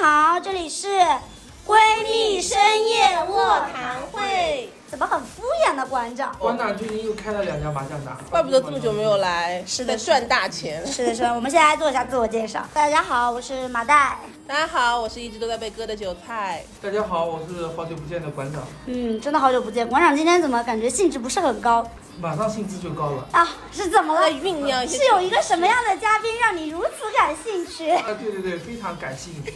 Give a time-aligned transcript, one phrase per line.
[0.00, 0.86] 好，这里是
[1.66, 2.56] 闺蜜深
[2.88, 4.68] 夜卧谈会。
[4.86, 6.32] 怎么很敷衍的馆长？
[6.38, 10.86] 馆长最近又开了两家麻将打，怪不得这么久没有来，是的在赚大钱。
[10.86, 11.34] 是的，是的。
[11.34, 12.64] 我们现在来做一下自我介绍。
[12.72, 14.18] 大家好，我是马代。
[14.46, 16.64] 大家好，我是一直都在被割的韭菜。
[16.80, 21.84] 大家好，我是好久不见的馆长，嗯，真的好久不见，馆长今天怎么感觉兴致不是很高
[22.20, 23.28] 马上兴致就高了。
[23.32, 23.46] 啊？
[23.70, 24.28] 是怎么了？
[24.28, 27.90] 酝酿一下是有一个什么样的嘉宾让你如此感兴趣？
[27.90, 29.52] 啊，对对对，非常感兴趣。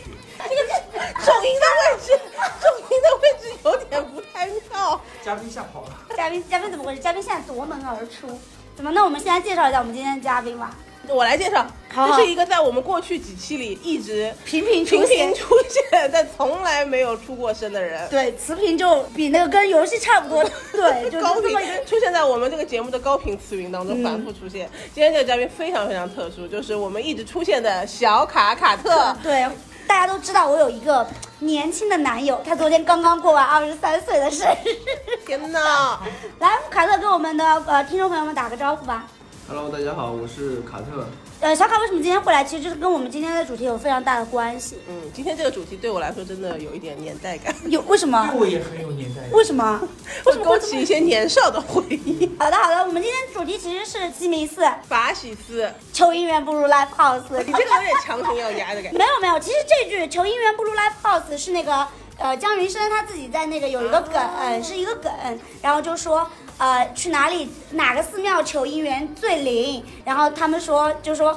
[1.24, 2.20] 重音的位置，
[2.60, 5.00] 重音的位置有点不太妙。
[5.24, 5.88] 嘉宾吓跑了。
[6.16, 7.00] 嘉宾，嘉宾怎么回事？
[7.00, 8.38] 嘉宾现在夺门而出。
[8.76, 8.90] 怎么？
[8.92, 10.76] 那我们现在介绍一下我们今天的嘉宾吧。
[11.08, 15.34] 我来介绍，好这是一个在我们过去几期里一直频频频出现频。
[15.34, 18.08] 出现，但从来没有出过声的人。
[18.08, 20.44] 对，词频就比那个跟游戏差不多。
[20.72, 21.84] 对，就是高频么一个。
[21.84, 24.70] 出现在我们这个节目的高频词云当中反复出现。
[24.94, 29.14] 今天这个嘉宾非常非常特殊，就是我们一直出现的小卡卡特。
[29.24, 29.44] 对，
[29.86, 31.06] 大家都知道我有一个
[31.40, 34.76] 年轻的男友，他昨天刚刚过完二十三岁的生日。
[35.26, 36.00] 天哪！
[36.40, 39.04] 来，凯特跟我们的呃听众朋友们打个招呼吧。
[39.48, 41.06] Hello，大家好，我是卡特。
[41.42, 42.44] 呃，小卡为什么今天会来？
[42.44, 44.78] 其实就是跟我们今天的主题有非常大的关系。
[44.88, 48.38] 嗯，今天这个主题对我来说真的有一点年代感，有为什么对？
[48.38, 49.30] 我也很有年代感。
[49.32, 49.80] 为什么？
[50.24, 50.56] 为什么勾？
[50.56, 52.30] 起一些年少的回忆。
[52.38, 57.22] 好的好的，我们今天主题其实是鸡鸣寺， 法喜寺，求姻缘不如 live house。
[57.44, 58.94] 你这个有点强行要压的感觉。
[58.96, 61.84] 没有没有，其实这句“求姻缘不如 live house” 是那个
[62.18, 65.10] 呃姜云升他自己在那个有一个梗，呃是一个梗，
[65.60, 66.24] 然后就说
[66.62, 71.36] 呃去哪里哪个寺庙求姻缘最灵，然后他们说就说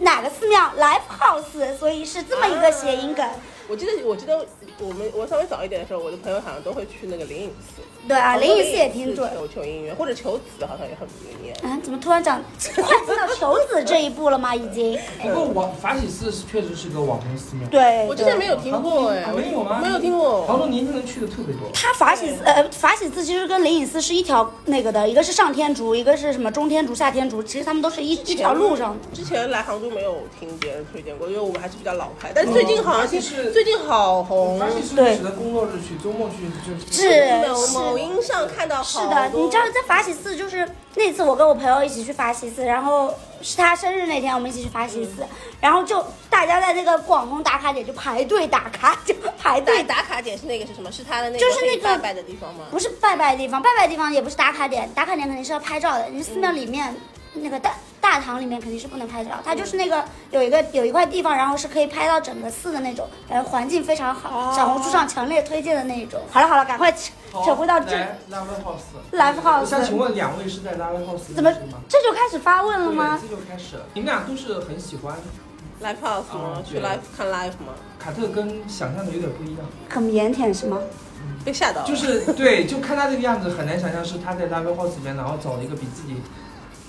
[0.00, 3.24] 哪个寺庙来 pose 所以是这么一个谐音梗。
[3.68, 4.44] 我记得，我记得
[4.80, 7.82] 我们我稍微早一点的时候，我的朋友好像都会去那个灵隐寺。
[8.08, 9.30] 对啊，灵隐寺也挺准。
[9.34, 11.56] 求求姻缘或者求子，好像也很灵验。
[11.62, 14.54] 嗯，怎么突然讲快进到求子这一步了吗？
[14.54, 14.98] 已经。
[15.22, 19.80] 不过网法喜寺是确实是个网红寺庙，对，我之前没有听过哎，没有吗？
[19.82, 20.46] 没有听过。
[20.46, 21.70] 杭州年轻人去的特别多。
[21.72, 28.96] 他法喜寺呃法喜寺其实跟灵隐寺是一条那个的，一个是上天竺，一个是什么中天竺、下天竺，其实他们都是一一条路上。
[29.12, 32.32] 之前来杭州没有听别人推荐过，因为我们还是比较老派。
[32.34, 34.76] 但是最近好像听，是最近好红法。
[34.76, 36.92] 喜寺对是的工作日去，周末去就是。
[36.92, 45.26] 是某某音上看到好是的，你知道在法喜寺，就是那次我跟我朋友一起去法喜寺，然后是他生日那天，我们一起去法喜寺，
[45.60, 50.90] 然后就大家在那个广红打卡点就排队打卡，就排队打卡点是那个是什么？
[50.90, 52.64] 是他的那个就是那个拜拜的地方吗？
[52.70, 56.06] 不是拜拜的地方，拜拜的地方也不是打卡点，打卡点肯定是要拍照的。
[56.10, 56.94] 你寺庙里面、
[57.34, 66.20] 那个大大堂里面肯定是不能拍照，它就是那个有一个有一块地方，然后是可以拍到整个寺的那种，呃，环境非常好，哦小红书上强烈推荐的那一种。
[66.30, 67.10] 好了好了，赶快扯
[67.44, 69.12] 扯回到这来 Love House。
[69.12, 71.52] Live House，想请问两位是在 Live House 怎么？
[71.88, 73.18] 这就开始发问了吗？
[73.20, 73.82] 这就开始了。
[73.94, 75.16] 你们俩都是很喜欢
[75.82, 76.62] live house 吗？
[76.64, 77.74] 去 live 看 live 吗？
[77.98, 79.66] 卡特，跟想象的有点不一样。
[79.88, 80.78] 很腼腆是吗？
[81.44, 81.86] 被吓到了。
[81.86, 86.16] 就是对，就看他这个样子，很难想象是他在 Live House 里面，然后找了一个比自己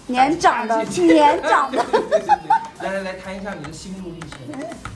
[0.07, 1.83] 年长的，年长的。
[2.81, 4.39] 来来来，谈一下你的心路历程。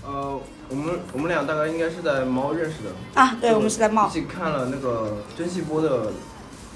[0.06, 0.40] 呃，
[0.70, 3.22] 我们我们俩大概应该是在猫认识的。
[3.22, 4.12] 啊，对，我们是在猫一。
[4.12, 6.12] 起看了那个蒸汽波的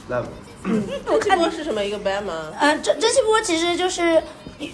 [0.10, 0.26] live。
[0.64, 2.52] 蒸汽波是什么一个 band 吗？
[2.60, 4.24] 嗯，蒸蒸汽波其实就是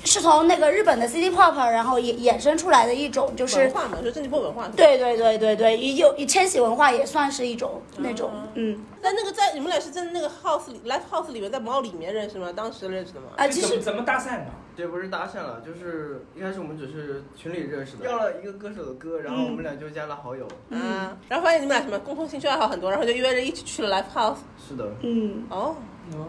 [0.06, 4.70] 是从那个日本的 City Pop，然后衍衍生出来的一种，就是文化嘛，就政治波文化。。
[4.76, 12.52] 对对对对对，也有千禧文化也算是一种那种，嗯那那个在你们俩是在那个 house 里 live house 里面，在 mall 里面认识吗？
[12.54, 13.28] 当时认识的吗？
[13.38, 14.46] 啊，其实怎么搭讪的？
[14.76, 20.48] 这不是搭讪了，就是一开始我们只是群里认识的，要了一个歌手的歌，然后我们俩就加了好友。
[20.70, 24.38] 嗯，然后发现你们俩什么共同兴趣爱好很多，然后就约着一起去了 live house。
[24.58, 25.76] 是的，嗯哦，
[26.14, 26.28] 哦，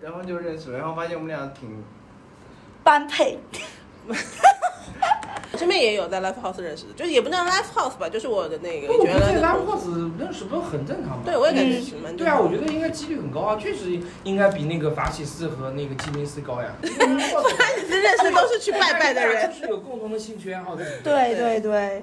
[0.00, 1.82] 然后就认识了，然后发现我们俩挺
[2.88, 3.38] 般配，
[5.52, 11.22] 我身边也有在 live house 认识的，就是也不能 live house 吧，就是我的那个我觉得在原来的 Love House 认识不是很正常吗？
[11.26, 16.68] 对，我也感觉嗯是蛮对啊，我觉得应该几率很高啊，确实应该比那个法喜寺和那个鸡鸣寺高呀。
[16.80, 16.88] 法
[17.76, 21.02] 喜寺认识都是去拜拜的人， 就是有共同的兴趣爱好的人。
[21.04, 22.02] 对对对，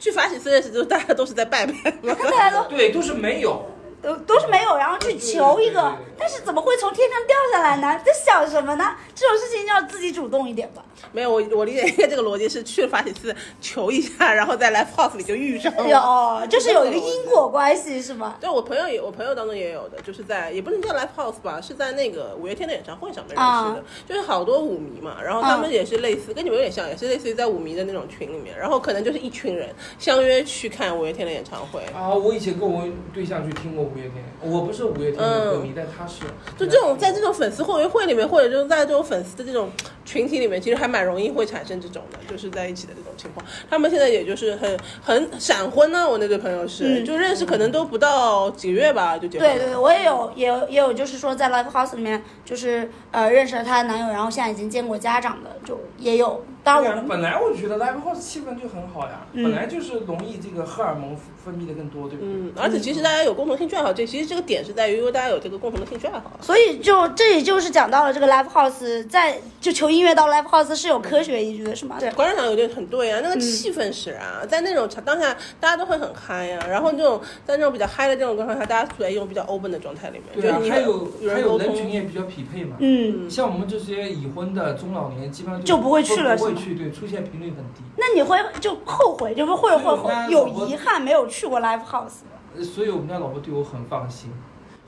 [0.00, 1.72] 去法喜寺认识，就是大家都是在拜拜。
[2.02, 3.64] 大家都对，都是没有。
[4.06, 8.00] 都都是没有，然后去求一个但是怎么会从天上掉下来呢？
[8.04, 8.94] 在想什么呢？
[9.14, 10.84] 这种事情要自己主动一点吧。
[11.12, 15.88] 没有，我我理解应该这个逻辑是去了法喜寺求一下，然后在 live house 里就遇上了。
[15.88, 18.36] 有，就是有一个因果关系是吗？
[18.40, 29.68] 对我朋友也，我朋友当中也有的，就是在也不能叫 live house 吧，是在那个五月天的演唱会上面认识的，啊就是好多舞迷嘛，然后他们也是类似，跟你们有点像，也是类似于在舞迷的那种群里面，然后可能就是一群人
[29.98, 31.82] 相约去看五月天的演唱会。
[31.94, 36.24] 啊，我以前跟我对象去听过五五月天，我不是五月天的歌迷，但他是。
[36.58, 39.70] 就这种在这种粉丝后援会里面，或者就是在这种粉丝的这种
[40.04, 43.44] 群体里面，其实还蛮容易会产生这种的，就是在一起的这种情况。
[43.70, 49.48] 他们现在也就是很很闪婚呢，我那对朋友是，嗯就认识可能都不到几个月吧，就结婚。
[49.48, 56.44] 对对对，我也有也有也有，就是说在 live house 里面，就是呃认识了她的男友，然后现在已经见过家长的，就也有。
[56.66, 62.34] 当然我们本来我觉得 live house 气氛就很好呀，嗯本来就是容易这个荷尔蒙分泌的更多，对不对？
[62.34, 66.32] 嗯，而且其实大家有共同兴趣爱好，这其实这个点是在于，因为大家有这个共同的兴趣爱好。
[66.40, 71.98] 所以就这也就是讲到了这个 live house 在就求音乐到 live house 是有科学依据的，是吗？
[72.00, 72.10] 对。
[72.10, 82.74] 观众场有点很对啊，那嗯个气氛是啊，在那种当下大家都会很嗨呀、然后这种在那种比较嗨的这种状态下，大家处在一种比较 open 的状态里面，对啊还有有还有人人沟通群也比较匹配嘛。
[82.80, 87.82] 嗯，像我们这些已婚的中老年，基本上就不会去了去，对，出现频率很低。
[87.96, 92.22] 那你会就后悔，就是会会会有遗憾没有去过 live house，
[92.56, 94.32] 呃所以我们家老婆对我很放心。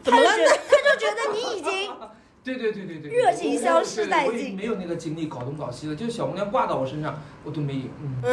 [0.02, 1.92] 怎么了他就觉得他就觉得你已经
[2.44, 7.82] 对对对对对，热情消失殆尽我已经没有那个精力搞东搞西了，就是小姑娘挂到我身上，我都没有。
[8.02, 8.22] 嗯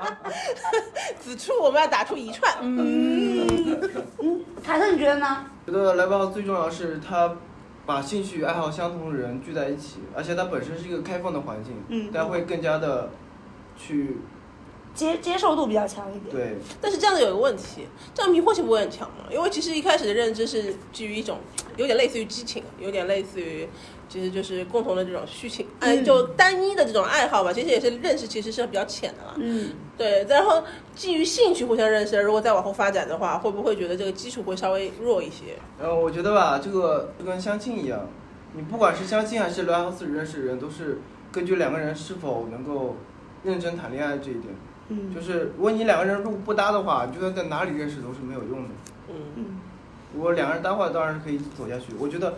[1.20, 3.46] 此处我们要打出一串，嗯，
[4.18, 5.46] 嗯凯特你觉得呢？
[5.66, 7.34] 觉得 live house 最重要是它
[7.86, 13.10] 把兴趣爱好相同的人聚在一起，而且它本身是一个开放的环境，嗯大家会更加的
[13.76, 14.18] 去
[14.94, 16.30] 接接受度比较强一点。
[16.30, 19.24] 对但是这样子有一个问题，这样迷惑性不会很强吗？
[19.30, 21.38] 因为其实一开始的认知是基于一种
[21.76, 23.68] 有点类似于激情，有点类似于
[24.10, 29.34] 其实就是共同的这种虚情，哎、嗯就单一的这种爱好吧，其实也是认识，其实是比较浅的了。
[29.36, 30.64] 嗯，对，然后
[30.96, 35.56] 基于兴趣互相认识，如果再往后发展的话，会不会觉得这个基础会稍微弱一些？
[35.78, 38.00] 呃我觉得吧，这个就跟相亲一样，
[38.54, 40.98] 你不管是相亲还是聊好自己认识的人，都是
[41.30, 42.96] 根据两个人是否能够
[43.44, 44.46] 认真谈恋爱这一点。
[44.92, 48.70] 嗯就是如果你两个人如果不搭的话，你就算在哪里认识都是没有用的。
[49.08, 49.44] 嗯，嗯
[50.12, 51.94] 如果两个人搭话，当然是可以走下去。
[52.00, 52.34] 我觉得，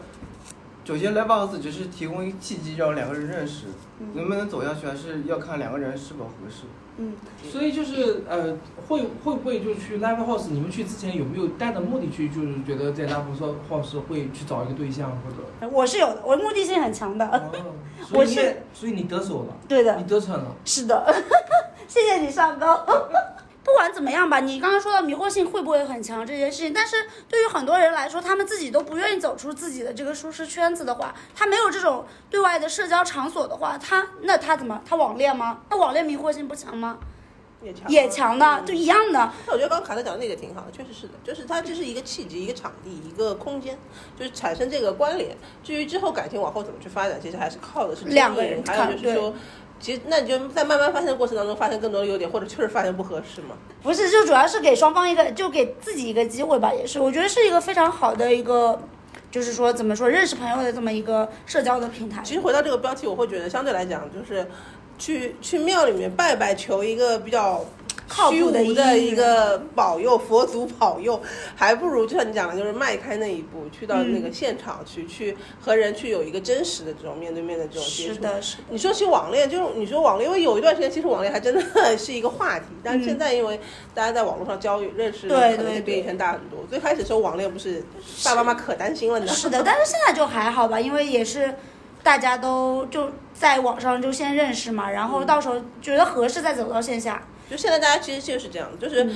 [0.84, 3.66] 首先 live house 只是提供一个契机让两个人认识，
[4.14, 6.64] 能不能走下去还是要看两个人是否合适。
[6.98, 7.14] 嗯，
[7.50, 8.56] 所以就是呃，
[8.88, 10.48] 会会不会就去 live house？
[10.50, 12.28] 你们去之前有没有带着目的去？
[12.28, 13.22] 就是觉得在 live
[13.70, 15.30] house 会去找一个对象或
[15.66, 15.72] 者？
[15.72, 17.26] 我是有的，我目的性很强的。
[17.26, 17.50] 哦，
[18.12, 20.54] 我是所以你得手了，对的你，得逞了。
[20.64, 21.14] 是的，
[21.86, 22.66] 谢谢你上钩。
[23.64, 26.96] 不管怎么样吧，你刚刚说到迷惑性会不会很强这件事情，但是
[27.28, 34.80] 对于很多人来说，他们自己都不愿意走出自己的这个舒适圈子的话，他没有这种对外的社交场所的话，他那他怎么？
[34.84, 35.60] 他网恋吗？
[35.70, 36.98] 他网恋迷惑性不强吗？
[37.62, 39.32] 也强，也强的，嗯就一样的。
[39.46, 43.78] 那我觉得刚刚卡特讲的那个挺好的，确实是的，就是它这是一个契机、一个场地、一个空间，
[44.18, 45.36] 就是产生这个关联。
[45.62, 49.32] 至于之后感情往后怎么去发展，其实还是靠的是两个人还有就是说，
[49.82, 53.56] 其实那你就在慢慢发现的过程当中发现更多的优点，或者确实发现不合适嘛。
[53.82, 58.80] 不是，就主要是给双方一个，就给自己一个机会吧，也是，我觉得是一个非常好的一个，
[59.28, 62.22] 就是说怎么说认识朋友的这么一个社交的平台。
[62.24, 64.46] 其实回到这个标题，我会觉得相对来讲，就是
[64.98, 67.64] 去去庙里面拜拜，求一个比较
[68.08, 71.20] 靠虚无谱的的一个保佑，佛祖保佑，
[71.54, 78.14] 还不如就像你讲的，就是迈开那一步，去到那个现场去，去和人去有一个真实的这种面对面的这种接触。
[78.14, 78.62] 是的，是的。
[78.68, 83.58] 你说起网恋，就是你说网恋，因为有一段时间其实网恋还真的是一个话题，但是现在因为
[83.94, 86.64] 大家在网络上交友认识，对可能对对比以前大很多。
[86.68, 87.82] 最开始时候网恋不是
[88.24, 91.54] 爸爸妈妈可担心了呢，是的，但是现在就还好吧，因为也是
[92.02, 97.22] 大家都就在网上就先认识嘛，然后到时候觉得合适再走到线下。
[97.52, 99.06] 就现在大家其实就是这样，就是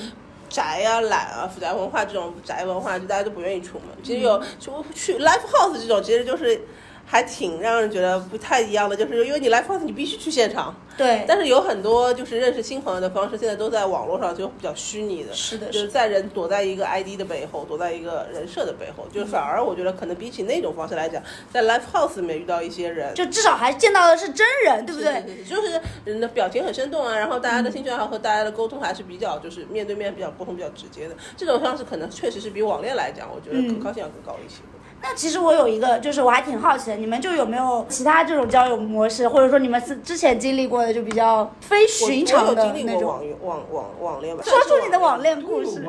[0.50, 3.88] 宅啊、懒啊、复杂文化这种宅文化，就大家都不愿意出门。
[4.02, 6.60] 其实有就去 live house 这种，其实就是
[7.06, 15.32] 还挺让人觉得不太一样的，就是因为你 live house 你必须去现场，对，但是有很多就是认识新朋友的方式，现在都在网络上就比较虚拟的。
[15.32, 21.22] 是的，就是是在人躲在一个 ID 的背后，躲在一个人设的背后，就是反而我觉得可能比起那种方式来讲，
[21.52, 25.12] 在 live house 里面遇到一些人，就至少还见到的是真人，对不对？
[25.12, 34.56] 是是是就是人的表情很生动啊，然后大家的兴趣爱好和大家的沟通还是比较就是面对面比较沟通比较直接的，这种方式可能确实是比网恋来讲，我觉得可靠性要更高一些。
[35.02, 43.20] 那其实我有一个，就是我还挺好奇的，你们就有没有其他这种交友模式，或者说你们是之前经历过的就比较非寻常的我有经历那种？
[43.40, 45.84] 过网网网网恋吧，说出你的网恋故事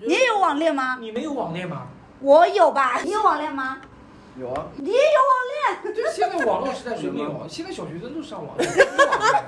[0.00, 0.98] 你也有网恋吗？
[1.00, 1.86] 你没有网恋吗？
[2.20, 3.00] 我有吧？
[3.04, 3.78] 你有网恋吗？
[4.38, 5.94] 有啊，你也有网恋？
[5.94, 7.44] 对，现在网络时代谁没有？
[7.48, 8.62] 现在小学生都上网了。
[8.64, 9.44] 谁没有网恋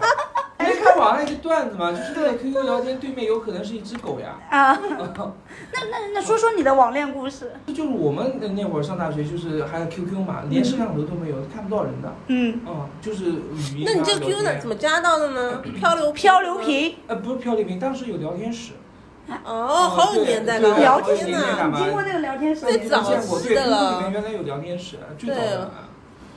[0.59, 1.91] 你 没看网上一个段子吗？
[1.93, 4.37] 就是那个 QQ 聊天对面有可能是一只狗呀。
[4.51, 7.53] 啊，那那那说说你的网恋故事。
[7.69, 12.13] 就是我们那会儿上大学，就是还有 QQ 嘛，连摄像头都没有，看不到人的。
[12.27, 13.93] 嗯，啊，就是语音啊。
[13.93, 15.63] 那你这个 QQ 怎么加到的呢？
[15.79, 16.97] 漂流漂流瓶。
[17.07, 18.73] 呃，不是漂流瓶，当时有聊天室。
[19.45, 21.25] 哦，好有年代感，聊天呐！
[21.27, 22.71] 年代感嘛你听过那个聊天室吗？
[22.71, 25.71] 最早期的了里面原来有聊天室，最早的，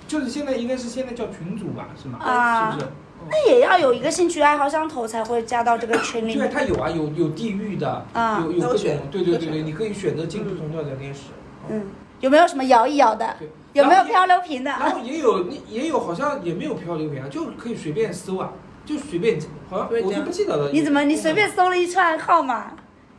[0.07, 2.19] 就是现在应该是现在叫群主吧，是吗？
[2.19, 2.88] 啊是不是？
[3.29, 6.51] 那也要有一个兴趣爱好相投才会加到这个群里对，面。
[6.51, 11.21] 它有啊，有有地域的，啊有有各种，对对对对，你可以选择进不同的聊天室。
[11.69, 11.88] 嗯，
[12.19, 13.35] 有没有什么摇一摇的？
[13.39, 14.71] 对，有没有漂流瓶的？
[14.71, 18.51] 然后也有也有好像也没有漂流瓶啊，就可以随便搜啊，
[18.85, 20.69] 就随便好像我就不记得了。
[20.71, 22.73] 你怎么你随便搜了一串号码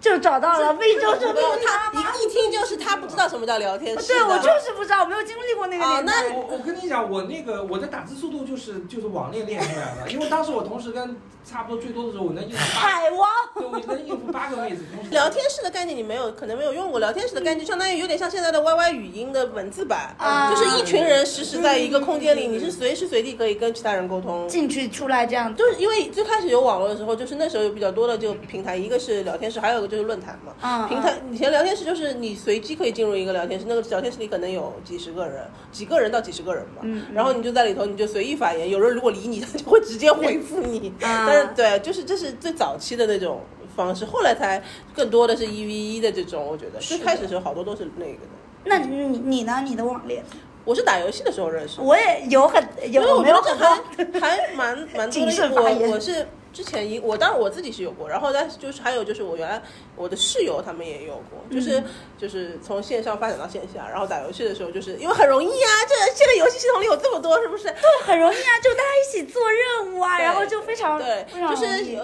[0.04, 0.72] 就找到了？
[0.74, 4.08] 魏州就没有他一一听就是他不知道什么叫聊天室。
[4.08, 6.28] 对我就是不知道，我没有经历过那个哦年代。
[6.28, 15.10] 那我我跟你讲，我那个我的打字速度就是就是网恋练出来的，因为当时我同时跟差不多最多的时候，我能应付八，海王，对，我能应付八个妹子同时。
[15.10, 17.00] 聊天室的概念你没有，可能没有用过。
[17.00, 24.46] 聊天室的概念相当于有点像现在的 YY 语音的文字版，啊就是一群人实时在一个空间里，你是随时随地可以跟其他人沟通。
[24.48, 30.52] 进去出来这样，就是因为最开始有网络的时候，就是那时候有比较多的这个平台，一个是聊天室，还有一个就是论坛嘛。
[30.62, 36.82] 嗯平台以前聊天室就是你随机可以进入一个聊天室，那个聊天室里可能有几十个人，几个人到几十个人嘛。
[36.82, 40.92] 嗯然后你就在里头，你就随意发言，有人如果理你，他就会直接回复你。
[41.00, 43.40] 啊但是对，就是这是最早期的那种
[43.76, 44.62] 方式，后来才
[44.94, 48.28] 更多的是一 v 一的这种，我觉得最开始的时候好多都是那个的。
[48.66, 49.62] 那你你呢？
[49.64, 50.24] 你的网恋？
[50.64, 54.20] 我是打游戏的时候认识，我也有很有因为我没有很觉得这多？
[54.20, 55.32] 还还蛮蛮多谨的。
[55.32, 59.60] 慎我我是之前一我当然我自己是有过，然后但是就是还有就是我原来
[59.94, 61.84] 我的室友他们也有过，就是、嗯
[62.16, 67.64] 就是从线上发展到线下，然后打游戏的时候就是因为很容易啊，这这个游戏系统里有这么多，是不是？
[67.64, 72.02] 对，很容易啊，就大家一起做任务啊，然后就非常对，就是有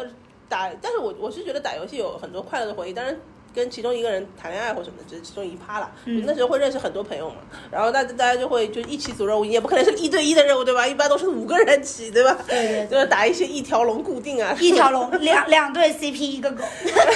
[0.48, 3.18] 打，但是我我是觉得打游戏有很多快乐的回忆，当然。
[3.54, 5.90] 跟其中一个人谈恋爱或什么的，只是其中一趴啦。
[6.04, 7.37] 嗯就那时候会认识很多朋友嘛，
[7.71, 10.87] 然后大大家就会就一起组任务，也不可能是一对一的任务，对吧？
[10.87, 12.37] 一般都是五个人起，对吧？
[12.47, 16.64] 对对对就是打一些一条龙固定啊，一条龙两两对 CP 一个狗，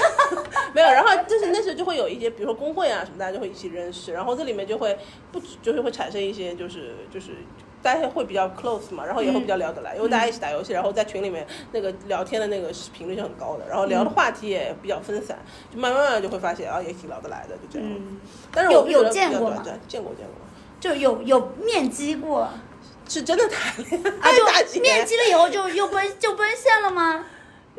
[0.74, 4.96] 没有，然后就是那时候就会有一些，比如说工会啊什么，大家就会一起认识，然后这里面就会
[5.30, 7.28] 不止就是会产生一些就是就是。
[7.84, 15.38] 大家会比较 close 嘛，然后也会比较聊得来，因为大家一起打游戏，然后在群里面那个聊天的那个频率是很高的，然后聊的话题也比较分散，
[15.70, 17.86] 就慢慢慢慢就会发现啊，也挺聊得来的，就这样。
[17.86, 18.18] 嗯，
[18.50, 20.34] 但是有我有见过吗比较短暂，见过见过，
[20.80, 22.48] 就有有面基过？
[23.06, 27.26] 是真的谈恋啊，爱，啊就面基了以后就又奔就奔现了吗？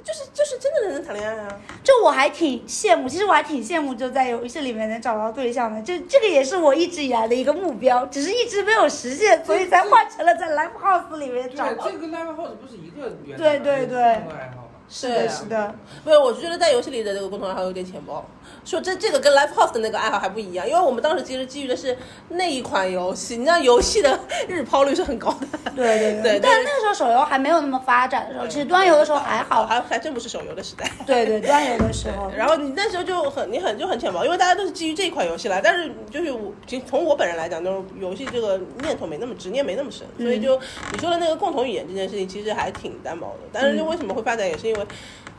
[0.06, 1.60] 就是就是真的能谈恋爱啊。
[1.84, 5.82] 就我还挺羡慕，其实我还挺羡慕，就在游戏里面能找到对象的。
[5.82, 14.22] 这这个也是我一直以来的一个目标，只是一直没有实现，所以才换成了在 live house 里面对找。，这个 live house 不是一个原对对对？
[14.88, 18.24] 是的，是的，没有，我是觉得在游戏里的这个共同爱好有点浅薄。
[18.64, 21.96] 说这这个跟 Life House 的那个爱好还不一样，因为我们当时其实基于的是
[22.30, 25.72] 那一款游戏，你知道游戏的日抛率是很高的。
[25.76, 29.66] 对对对但那个时候手游还没有那么发展的时候，其实端游的时候还好。
[29.66, 30.90] 还还真不是手游的时代。
[31.06, 32.32] 对对，端游的时候。
[32.36, 40.60] 然后你那时候就很你很就很浅薄，因为大家都是基于这一款游戏来，但是就是我其实从我本人来讲，就是游戏这个念头没那么执念没那么深，所以就
[40.92, 43.50] 你说的那个共同语言这件事情其实还挺单薄的。
[43.52, 44.75] 但是就为什么会发展，也是因为。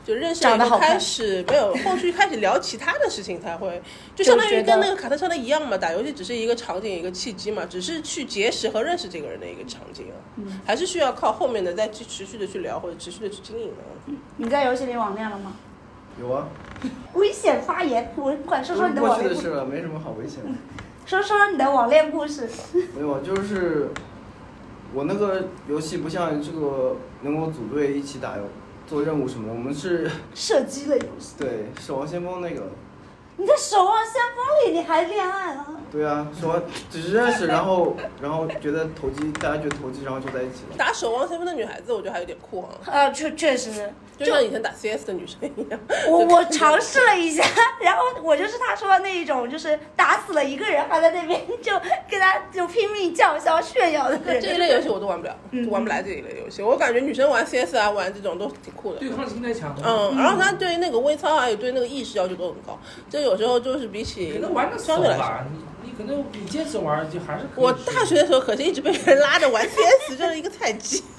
[0.04, 0.44] 就认识
[0.78, 3.82] 开始没有，后续开始聊其他的事情才会，
[4.14, 14.14] 就相当于跟那个卡特车的一样嘛，打游戏只是一个场景一个契机嘛，只是去结识和认识这个人的一个场景啊，嗯还是需要靠后面的再去持续的去聊或者持续的去经营的。
[14.36, 15.56] 你在游戏里网恋了吗？
[16.20, 16.48] 有啊，
[17.14, 20.50] 危险发言，我快说说你的过网恋故事，去的事了，没什么好危险的。
[21.04, 22.48] 说说你的网恋故事。
[22.94, 23.90] 没有，就是
[24.94, 28.36] 我那个游戏不像这个能够组队一起打
[28.86, 32.70] 做任务什么的，我们是射击类游戏，对守望先锋那个，
[33.38, 35.66] 你在守望先锋里你还恋爱了？
[35.92, 40.76] 对啊，守望只是认识，然后然后觉得投机，大家觉得投机，然后就在一起了。
[40.76, 45.78] 打守望先锋的女孩子，我觉得还有点酷啊，呃，确确实，就像以前打 CS 的女生一样。
[46.08, 47.44] 我我尝试了一下，
[47.80, 51.72] 然后我就是他说的那一种，就是打死了一个人，还在那边就
[52.10, 54.40] 跟他就拼命叫嚣炫耀的人。
[54.40, 56.62] 这一类游戏我都玩不了，嗯玩不来这一类游戏。
[56.62, 58.98] 我感觉女生玩 CS 啊，玩这种都挺酷的。
[58.98, 59.82] 对抗性太强了。
[59.84, 62.78] 嗯，然后她对那个微操还有对那个意识要求都很高，
[63.08, 65.22] 这有时候就是比起可能玩的少相对来说。
[65.22, 71.02] 吧，你你可能你坚持玩就还是可以我大学的时候可是一直被人拉着玩 CS，就是一个菜鸡。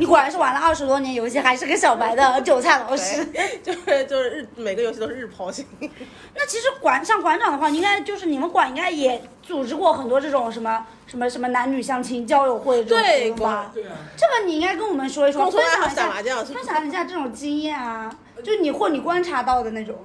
[0.00, 3.24] 你果然是玩了二十多年游戏，还是个小白的韭菜老师。
[3.62, 5.64] 就是就是日每个游戏都是日抛型。
[6.34, 13.70] 那其实馆像馆长的话，应该就是你们馆应该也组织过很多这种什么什么什么男女相亲交友会这种对活动吧？
[13.74, 16.10] 对啊，这个你应该跟我们说一说，分享一下
[16.44, 18.10] 分享一下这种经验啊，
[18.42, 19.96] 就你或你观察到的那种。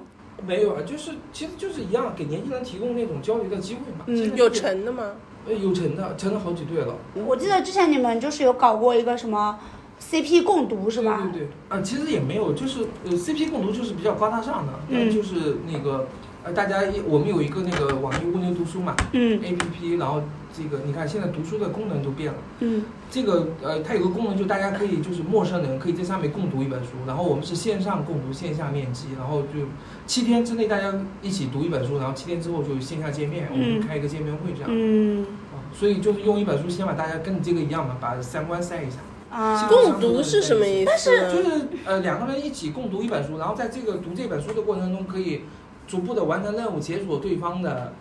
[0.47, 4.05] 没有啊，就是其实就是一样，给年轻人提供那种交流的机会嘛。
[4.07, 5.11] 现嗯，有成的吗？
[5.47, 6.95] 呃有成的，成了好几对了。
[7.25, 9.57] 我记得之前你们就是有搞过一个什么
[10.01, 11.29] ，CP 共读是吧？
[11.31, 16.07] 对对对，啊，其实也没有，就是呃，CP 共读就是比较高大上的，嗯就是那个
[16.49, 20.21] 呃，大家一我们有一个那个网易蜗牛读书嘛嗯，APP，然后
[20.55, 22.37] 这个你看现在读书的功能都变了。
[22.59, 29.67] 嗯这个呃，它有个功能，就大家可以就是陌生人可以在上面共读一本书，然后我们是线上共读，线下面基，然后就
[30.07, 34.69] 七天之内大家一起读一本书，然后七天之后就线下见面，我们嗯开一个见面会这样。
[34.71, 38.97] 嗯啊，所以就是用一本书先把大家跟你这个一样嘛，把三观筛一下。
[39.31, 41.31] 啊，共读是什么意思呢？
[41.31, 45.41] 就是呃两个人一起共读一本书，然后在这个读这本书的过程中，可以
[45.89, 47.91] 逐步的完成任务，解锁对方的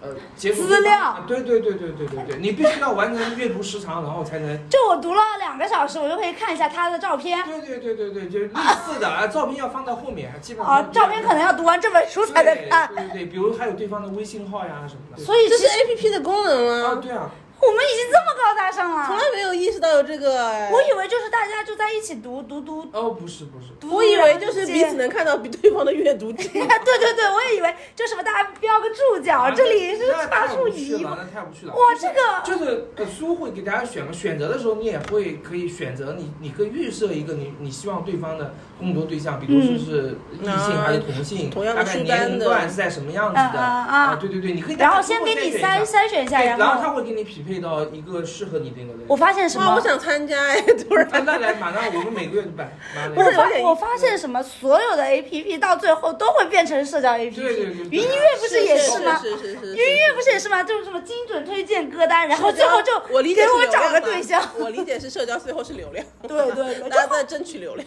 [0.00, 4.68] 呃解锁资料啊对对对对对对对，你必须要完成阅读时长，然后才能。
[4.68, 7.40] 就我读了两个小时，我就可以看一下他的照片。
[7.46, 8.48] 对对对对对，就类
[8.84, 10.74] 似的啊，照片要放到后面，基本上。
[10.74, 15.22] 啊，照片可能要读完这本书才能看，对对对，比如还有对方的微信号呀什么的。
[15.22, 16.94] 所以这是 A P P 的功能啊，啊？
[17.00, 19.06] 对啊，我们已经这么高大上了。
[19.06, 20.70] 从来没有意识到有这个哎。
[20.72, 26.66] 我以为就是大家就在一起读读读哦，不是不是，读，我以为就是彼此能看到比对方的阅读记录。
[26.84, 31.02] 对对对，我也以为就什么大家标个注脚，啊这里是那查数太无趣仪。
[31.02, 31.72] 那太无趣了。
[31.72, 49.02] 哇，这个就是呃，书会给大家选嘛，选择的时候你也会可以选择你，你可以预设一个你你希望对方的共读对象，比如说是异性还是同性，嗯同样的大概书单的年龄段是在什么样子嗯的嗯啊对对对，你可以然后先给你筛筛筛选一下，然然后他会给你匹配到一个适合你的那个人。
[49.08, 49.80] 我发现什，么我？
[49.80, 51.08] 想参加哎， 突然。
[51.12, 52.76] 那那来，马上我们每个月就办，
[53.14, 54.42] 马上我发现什么？
[54.42, 57.64] 所有的 A P P 到最后都会变成社交 A P P 对对。
[57.66, 59.18] 对，云音乐不是也是吗？
[59.22, 59.76] 是是是是。
[59.76, 60.64] 云音乐不是也是吗？
[60.64, 64.42] 就是什么精准推荐歌单，然后最后就我理解给我找个对象。
[64.58, 66.04] 我理解是社交，最后是流量。
[66.26, 67.86] 对 对对，大家在争取流量。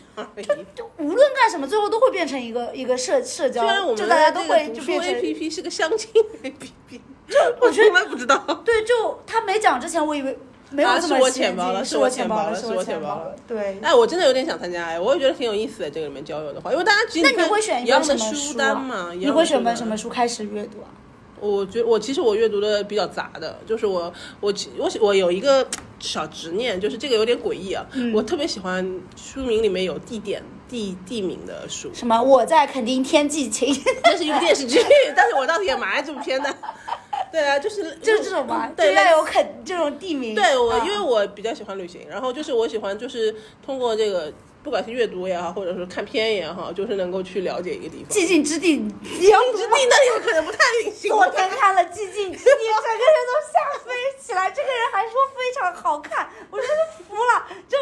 [0.75, 6.09] 就无论干什么，最后都会变成一个一个社社交虽然我，们就大家都的这个读书会就变 A 成 P P 是个相亲
[6.43, 7.01] A P P，
[7.59, 8.37] 我 我觉得从来不知道。
[8.65, 10.37] 对，就他没讲之前，我以为
[10.71, 13.35] 没有啊是我浅薄了是我浅薄了，是我浅浅薄了。
[13.47, 15.89] 对，哎，我真的有点想参加哎，我也觉得挺有意思的。
[15.89, 19.11] 这个里面交友的话，因为大家其实那你看会选一一样的本什么书单嘛？
[19.13, 20.89] 你会选本什么书开始阅读啊？
[21.39, 24.11] 我觉我其实我阅读的比较杂的，就是我
[24.41, 25.65] 我其我我有一个
[25.97, 27.85] 小执念，就是这个有点诡异啊。
[27.93, 32.21] 嗯我特别喜欢书名里面有地点地地名的书，什么？
[32.21, 34.79] 我在垦丁天际晴，这是一部电视剧，
[35.15, 36.53] 但是我当时也蛮爱这部片的。
[37.31, 40.33] 对啊，就是就是这种嘛，就对，要有肯这种地名。
[40.35, 44.31] 对我，啊因为我比较喜欢旅行，然后就是我喜欢就是通过这个，
[44.63, 48.09] 不管是阅读也好，或者说看片也好，就是能够去了解一个地方。
[48.09, 51.11] 寂静之地，寂静之地那里可能不太旅行。
[51.11, 52.49] 昨天 看了《寂静之地》，
[52.81, 54.49] 整个人都吓飞起来。
[54.51, 56.75] 这个人还说非常好看，我真的
[57.07, 57.47] 服了。
[57.67, 57.77] 就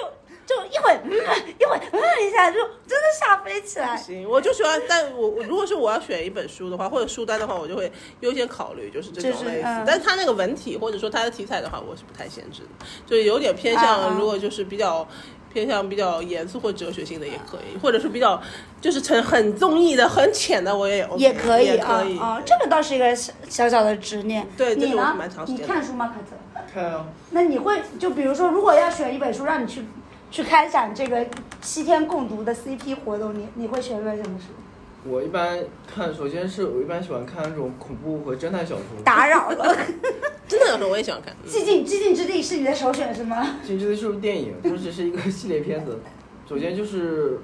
[0.48, 2.58] 就一会嗯一会嗯一下，就
[2.88, 3.96] 真的吓飞起来。
[3.98, 9.64] 行，我就喜欢，但我我如果是我要选一本书的话，或者书单的话，我就会优先考虑就是这种类似。
[9.66, 15.06] 嗯但是它那个文体或者说它的题材的话，我是不太限制的，就有点偏向，如果就是比较。
[15.54, 18.40] 偏向比较严肃或哲学性的也可以，或者是比较
[18.80, 22.20] 就是成很综艺的、很浅的，我也 OK, 也可以也啊可以。
[22.20, 24.46] 啊，这个倒是一个小小小的执念。
[24.56, 25.48] 对这个我你呢是蛮长？
[25.48, 26.62] 时你看书吗，凯特？
[26.72, 29.84] 看啊，那你会就比如说，如果要选一本书让你去
[30.30, 31.26] 去开展这个
[31.62, 34.48] 七天共读的 CP 活动，你你会选一本什么书？
[35.10, 38.84] 我一般看，首先是我一般喜欢看那种恐怖和侦探小说。
[39.06, 39.76] 打扰了，
[40.48, 41.34] 真的有时候我也喜欢看。
[41.44, 43.56] 嗯寂静寂静之地是你的首选是吗？
[43.64, 45.98] 寂静之地是部电影，它只是一个系列片子。
[46.50, 47.40] 首先就是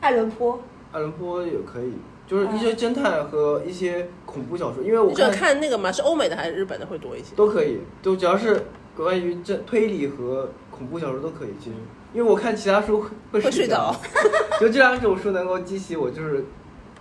[0.00, 0.60] 爱伦坡，
[0.92, 1.94] 爱伦坡也可以，
[2.28, 5.90] 就是一些侦探和一些恐怖小说，因为我你喜欢看看那个嘛？
[5.90, 7.34] 是欧美的还是日本的会多一些？
[7.34, 10.48] 都可以，都只要是关于这推理和
[10.78, 11.48] 恐怖小说都可以。
[11.58, 11.76] 其实，
[12.14, 14.00] 因为我看其他书会会睡着着，
[14.60, 16.46] 就这两种书能够激起我就是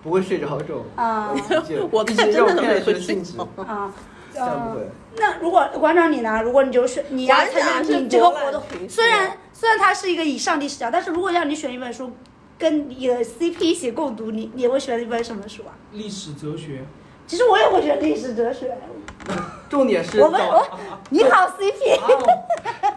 [0.03, 1.31] 不会睡着这种啊
[1.91, 3.93] 我看真的会看下去的兴致睡着，啊，
[4.33, 4.87] 这样不会。
[5.17, 6.41] 那如果馆长你呢？
[6.43, 12.11] 如果你就选你要参加你这个活动虽然虽然它是一个以上帝视角，但是如果让你选一本书
[12.59, 15.73] 跟你的 CP 一起共读，你你会选一本什么书啊？
[15.93, 16.85] 历史哲学，
[17.27, 18.75] 其实我也会选历史哲学。
[19.69, 20.41] 重点是我们
[21.09, 22.25] 你好 CP，哦，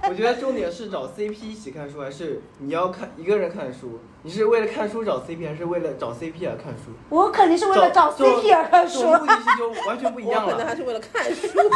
[0.08, 3.98] 我觉得重点是找 CP 一起看书，还是你要看一个人看书？
[4.22, 6.92] 你是为了看书找 CP，还是为了找 CP 而看书？
[7.08, 10.66] 我肯定是为了找 CP 而看书目的性就完全不一样我可能。
[10.66, 11.70] 还是为了看书， 所以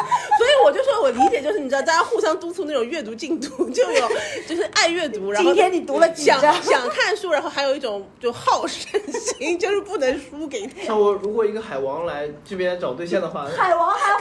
[0.65, 4.09] 我就说我理解就是你知道，大家互相督促那种阅读进度， 就有
[4.47, 6.55] 就是爱阅读，然后今天你读了几想章？
[6.63, 10.83] 想看书，然后还有一种就好胜心，就是不能输给他。
[10.85, 14.21] 像我如果一个海王来这边找对象的话，海王海王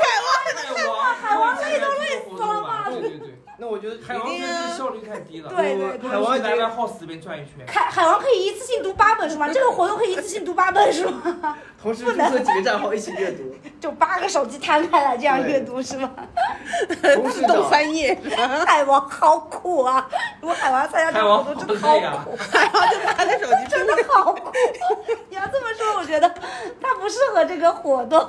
[0.74, 2.86] 海王，海王累都累死了吧？
[2.90, 5.50] 对对对，那我觉得海王真是效率太低了。
[5.56, 7.66] 对对对海王来来 house 这边转一圈。
[7.68, 9.48] 海海王可以一次性读八本书吗？
[9.50, 11.58] 这个活动可以一次性读八本书吗？
[11.82, 13.44] 同时注册几个账号一起阅读。
[13.80, 16.10] 就八个手机摊开来这样阅读是吗？
[16.90, 17.44] 自。
[17.44, 18.18] 动翻页？
[18.66, 20.10] 海王好苦啊！
[20.40, 22.38] 如果海王参加这海王个活动，真好苦。
[22.38, 24.52] 海王就拿着手机真的好苦！
[25.30, 26.30] 你要这么说，我觉得
[26.82, 28.20] 他不适合这个活动。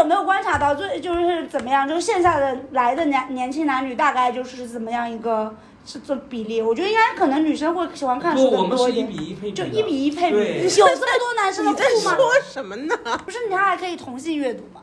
[0.00, 1.86] 有没有观察到最就是怎么样？
[1.86, 5.54] 就是线下的来的年年轻男女大概就是怎么样一个
[5.86, 6.60] 是这比例？
[6.62, 10.36] 我觉得应该可能女生会喜欢看不，书我们是一的多一点，比一配比，就一比一配比。
[10.80, 12.16] 有这么多男生的你在库吗？
[12.16, 12.96] 说什么呢？
[13.24, 14.82] 不是，你还可以同性阅读吗？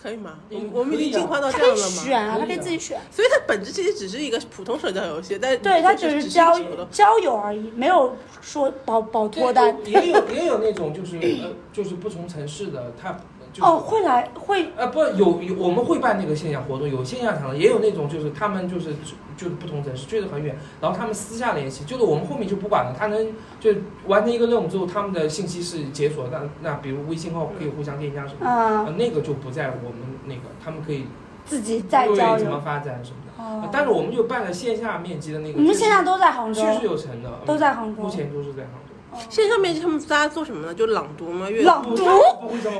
[0.00, 0.38] 可以吗？
[0.50, 2.02] 我嗯们我们已经进化到他可以这样了吗？
[2.04, 3.00] 选啊，他可以自己选。
[3.10, 6.56] 所以它本质其实只是一个普通社交游戏，但对他只只是交
[6.92, 9.76] 交友而已，没有说保保脱单。
[9.84, 18.94] 也有也有那种就是呃就是不同城市的，他就是哦，会来会呃不有有我们会办那个线下活动，有线下场的，也有那种就是他们就是
[19.36, 23.70] 就是不同城市，距离很远，然后他们私下联系，就是我们后面就不管了，他能就
[24.06, 31.06] 完成一个任务之后，他们的信息是解锁的，那那比如微信号可以互相添加什么的，那个就不在我们那个，他们可以
[31.44, 32.44] 自己再对交流。
[32.44, 38.02] 怎么发展什么的，但是我们就办了线下面基的那个，我们线下都在杭州，确实有成的，都在杭州。
[38.02, 38.85] 目前都是在杭州。
[39.28, 40.74] 线上面他们大家做什么呢？
[40.74, 41.48] 就朗读吗？
[41.50, 42.04] 阅不朗读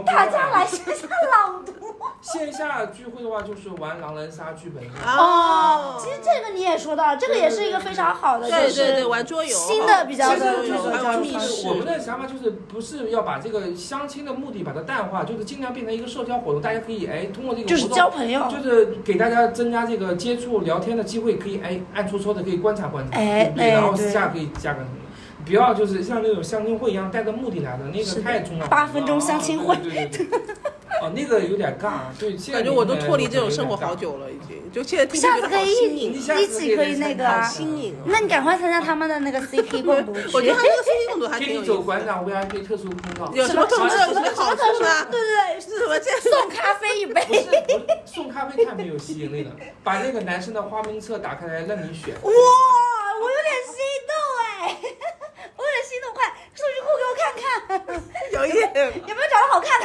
[0.05, 1.72] 大家来线下朗读。
[2.20, 5.16] 线下聚会的话，就是玩狼人杀剧本杀。
[5.16, 18.49] 哦，其实这个你也说到，这个也是一个非常好的，就对对对，是玩桌游，新的比较的就是还有密就是室我们的想法就是不是要把这个相亲的目的把它淡化，就是尽量变成一个社交活动，大家可以哎通过这个就是活动交朋友。
[18.51, 23.16] 就是给大家增加这个接触聊天的机会，可以哎暗戳戳的可以观察观察？
[23.18, 25.05] 哎然后私下可以加个什么。
[25.46, 28.68] 不要就是像那种相亲会一样带着目的来的，那个太重要了。
[28.68, 30.54] 八分钟相亲会啊对对对对。
[31.02, 33.94] 哦，那个有点尬，对，现在感觉我都脱离这种生活好。
[33.94, 34.56] 久了，已经。
[34.72, 35.72] 就现在听下次可以
[36.11, 37.94] 一起可以那个啊新颖。
[38.06, 40.54] 那你赶快参加他们的那个 CP 共读区我觉得。
[40.54, 41.76] 他那个 CP 共读还挺有意思的。
[41.76, 43.30] 走馆长 VIP 特殊通道。
[43.35, 44.06] 有什么特色？
[44.06, 45.06] 有什么好处呢？
[45.11, 45.98] 对对对，是什么？
[45.98, 47.22] 这送咖啡一杯。
[47.26, 49.50] 不是不是，送咖啡太没有吸引力了。
[49.85, 52.14] 把那个男生的花名册打开来让你选。
[52.14, 52.30] 哇，
[53.20, 53.76] 我有点心
[54.09, 54.76] 动哎，
[55.56, 57.26] 我有点心动，快数据库给我看
[57.68, 57.87] 看，
[58.84, 59.80] 有没有长得好看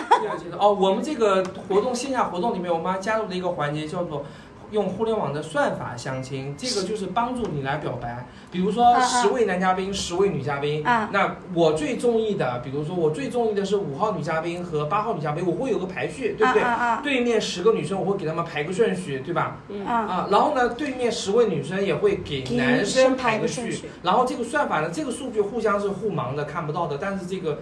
[0.49, 0.57] 的？
[0.57, 4.25] 哦，我们这个活动线下活动里面，我们还加入了一个环节，叫做
[4.71, 8.27] 用互联网的算法相亲，这个就是帮助你来表白。
[8.51, 16.61] 比如说啊啊十位男嘉宾，十位女嘉宾，啊那我最中意的，比如说我最中意的是五号女嘉宾和八号女嘉宾，我会有个排序，对不对？
[16.61, 19.57] 啊啊对面十个女生，我会给她们排个顺序，对吧？
[19.85, 19.95] 啊啊！
[19.95, 27.59] 啊，然后呢，对面十位女生也会给给男生生排个序排个顺序，然后这个算法呢，这个数据互相是互盲的，看不到的，但是这个，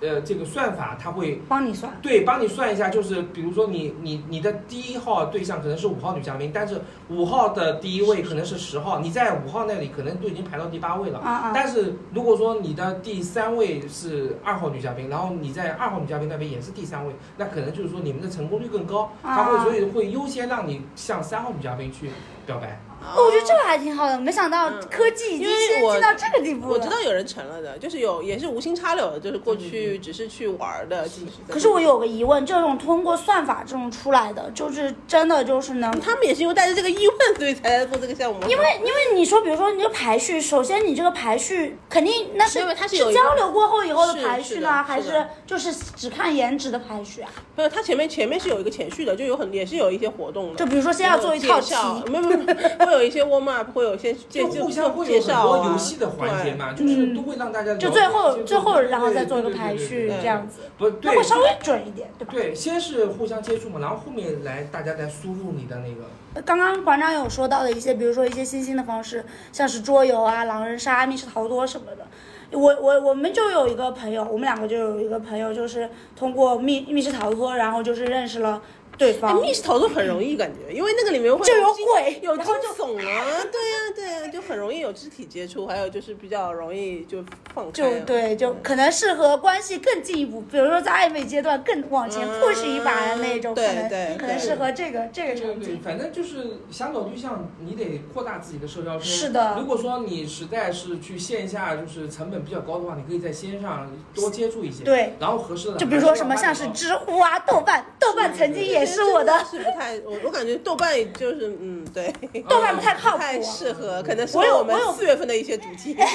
[0.00, 1.92] 呃，这个算法它会帮你算。
[2.00, 11.18] 对帮你算一下，就是比如说你你你的第一号对象可能是五号女嘉宾，但是五号的第一位可能是十号，你在五号那里可能都已经排到第八位了。
[11.18, 11.52] 啊啊！
[11.54, 22.10] 但是如果说你的第三位是二号女嘉宾，然后你在二号女嘉宾那边也是第三位，那可能就是说你们的成功率更高，他会啊所以会优先让你向三号女嘉宾去
[22.46, 22.80] 表白。
[23.02, 26.72] 哦我觉得这个还挺好的，没想到嗯科技已经先进到这个地步了。
[26.74, 31.08] 我知道有人成了的，就是有也是无心插柳的，就是过去只是去玩儿的。
[31.08, 38.38] 其实可是我有个疑问，这种通过算法这种出来的，就是真的就是能他们也是因为带着这个疑问，所以才来做这个项目。
[38.48, 47.30] 因为因为你说，比如说你这个排序，首先你这个排序肯定那是是有交流过后以后的排序呢，还是就是只看颜值的排序啊？
[47.56, 50.56] 没有，它前面前面是有一个前序的，就有很也是有一些活动的。
[50.56, 51.74] 就比如说先要做一套题
[52.10, 62.32] 没有，没有会有一些 warm up，会有一些介就互相会介有很多游戏的环节嘛，就是都会让大家就最后最后然后再做一个排序这样子，不对那会稍微准一点，对吧？
[62.32, 66.42] 对，先是互相接触嘛，然后后面来大家再输入你的那个。
[66.42, 72.06] 刚刚馆长有说到的一些，比如说一些新兴的方式，像是桌游啊、狼人杀、密室逃脱什么的。
[72.52, 78.60] 我我我们就有一个朋友，我们两个就有一个朋友，就是通过密密室逃脱，然后就是认识了
[79.00, 88.02] 对哎，方，密室逃脱很容易感觉，因为那个里面会就有鬼，有惊然后就悚啊，对呀、对呀、就很容易有肢体接触，还有就是比较容易就放开、就啊。
[88.04, 95.80] 对，就可能适合关系更进一步，比如说在暧昧阶段更往前嗯 push 一把的那种，可对能对对可能适合这个这个对对，场景。
[95.82, 99.02] 反正就是想找对象，你得扩大自己的社交圈。
[99.04, 104.84] 是的如果说你实在是去线下，就是成本比较高的话，你可以在线上多接触一些。
[104.84, 105.78] 对，然后合适的。
[105.78, 112.12] 就比如说什么像是知乎啊、豆瓣，豆瓣曾经也是我的，是不太，我我感觉豆瓣就是嗯，对，
[112.48, 115.96] 豆瓣不太靠谱 不太适合，可能是我们四月份的一些主题。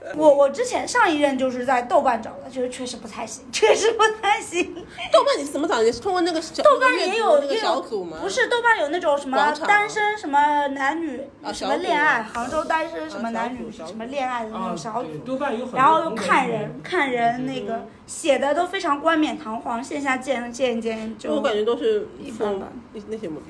[0.16, 4.74] 我我之前上一任就是在豆瓣找的，就是确实不太行，确实不太行。
[5.12, 5.82] 豆瓣你是怎么找的？
[5.82, 8.18] 你是通过那个小豆瓣也有那个小组吗？
[8.20, 11.20] 不是豆瓣有那种什么单身什么男女
[11.52, 23.46] 什么恋爱，啊杭州单身什么啊男女什么恋爱的那啊种小组对，豆瓣有很然后又看人看人那个写的都非常冠冕堂皇，线下见见一见就就我感觉都是一般般那那些目的。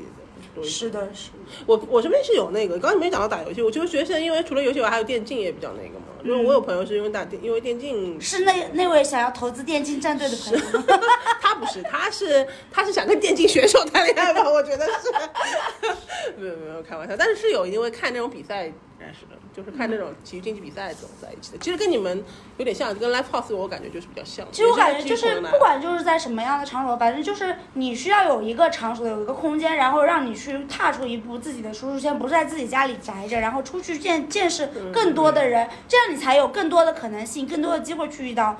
[0.61, 1.31] 是的是。
[1.67, 6.07] 我我这边是有那个，刚才没讲到打游戏，我就觉得现在因为除了游戏以外，还有电竞也比较那个嘛。
[6.25, 10.85] 就是我有朋友是因为打电，因为电竞，是那那位想要投资电竞战队的朋友吗？
[11.41, 14.49] 他不是，他是他是想跟电竞选手谈恋爱吧？
[14.51, 15.11] 我觉得是，
[16.37, 21.59] 没有没有开玩笑，但是是有因为看那种比赛认识的，就是看那种体育竞技比赛这种在一起的。
[21.59, 22.25] 其实跟你们
[22.57, 24.47] 有点像，跟 live house 我感觉就是比较像。
[24.51, 38.57] 其实我感觉就是不管就是在什么样的场所，反正就是你需要有一个场所，有一个空间，然后让你去踏出一步自己的舒适圈，不是在自己家里宅着，然后出去见见识更多的人，这样你才有更多的可能性，更多的机会去遇到。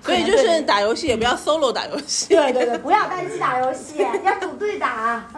[0.00, 2.28] 所以就是打游戏也不要 solo 打游戏。
[2.28, 5.28] 对对对，不要单机打游戏， 要组队打。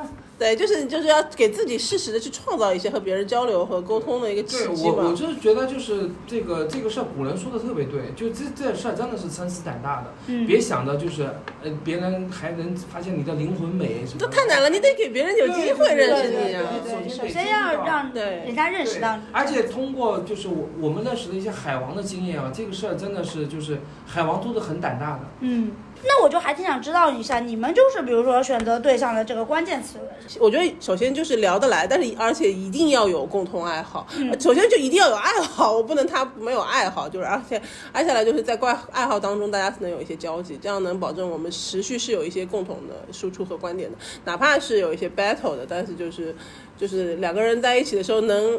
[0.40, 5.14] 对，就是就是要给自己适时的去创造一些和别人交流和沟通的一个机我，我。
[5.14, 11.24] 就是觉得就是这个这个事儿，古人说的特别对，就这这事儿真的是撑死胆大的，嗯别想着就是
[11.62, 16.72] 呃别人还能发现你的灵魂美什么的，这太难了，你得给别人有机会认识你啊。
[16.82, 19.22] 对对对，首先要让对人家认识到你。
[19.32, 25.20] 而且通过就是我我们认识的一些海王的经验啊，这个事儿真的是就是海王都是很胆大的。
[25.40, 29.98] 嗯，那我就还挺想知道一下，你们就是比如说选择对象的这个关键词。
[30.38, 34.06] 我觉得首先就是聊得来，但是而且一定要有共同爱好。
[34.16, 37.60] 嗯首先就一定要有爱好，我不能他没有爱好，就是而且
[37.92, 46.34] 而且来就是在怪爱好当中，大家能有一些交集，这样能保证我们持续是有一些共同的输出和观点的，哪怕是有一些 battle 的，但是就是
[46.78, 48.58] 就是两个人在一起的时候能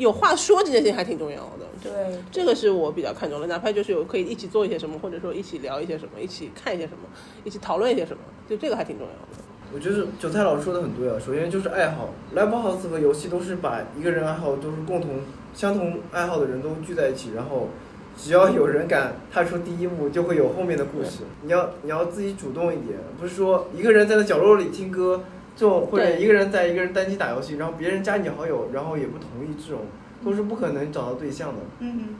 [0.00, 1.66] 有话说，这件事情还挺重要的。
[1.82, 1.90] 对，
[2.32, 7.08] 这个是我比较看重的，哪怕就是有可以一起做一些什么，或者说一起聊一些什么，一起看一些什么，
[7.44, 9.44] 一起讨论一些什么，就这个还挺重要的。
[9.72, 11.16] 我觉得韭菜老师说的很对啊。
[11.24, 15.20] 首先就是爱好，live house 和游戏都是把一个人爱好都是共同
[15.54, 17.68] 相同爱好的人都聚在一起，然后
[18.16, 21.22] 只要有人敢踏出第一步，就会有后面的故事。
[21.42, 25.22] 你要你要自己主动一点，不是说一个人在那角落里听歌，
[25.60, 29.82] 这种或者一个人在一个人单机打游戏，然后别人加你好友，然后也不同意，这种
[30.24, 31.56] 都是不可能找到对象的。
[31.80, 32.16] 嗯，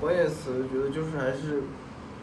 [0.00, 1.64] 关键词觉得就是还是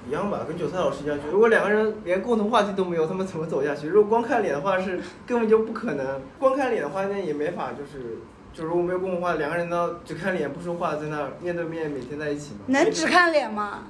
[0.08, 1.20] 一样吧，跟韭菜老师一样。
[1.30, 3.90] 如果两个人连共同话题都没有，他们怎么走下去？
[3.90, 6.22] 如果光看脸的话，是根本就不可能。
[6.40, 8.20] 光看脸的话，那也没法，就是
[8.54, 12.62] 就如果没有共同话，两个人呢只看脸不说话，在那儿面对面每天在一起嘛。
[12.68, 13.84] 能只看脸吗？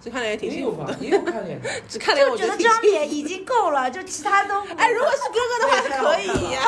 [0.00, 1.68] 只看脸也挺也有幸福的，，吧 也有看脸的。
[1.88, 4.60] 只看脸我觉得这张脸已经够了，就其他都。
[4.76, 6.60] 哎，如果是哥哥的话是可以呀、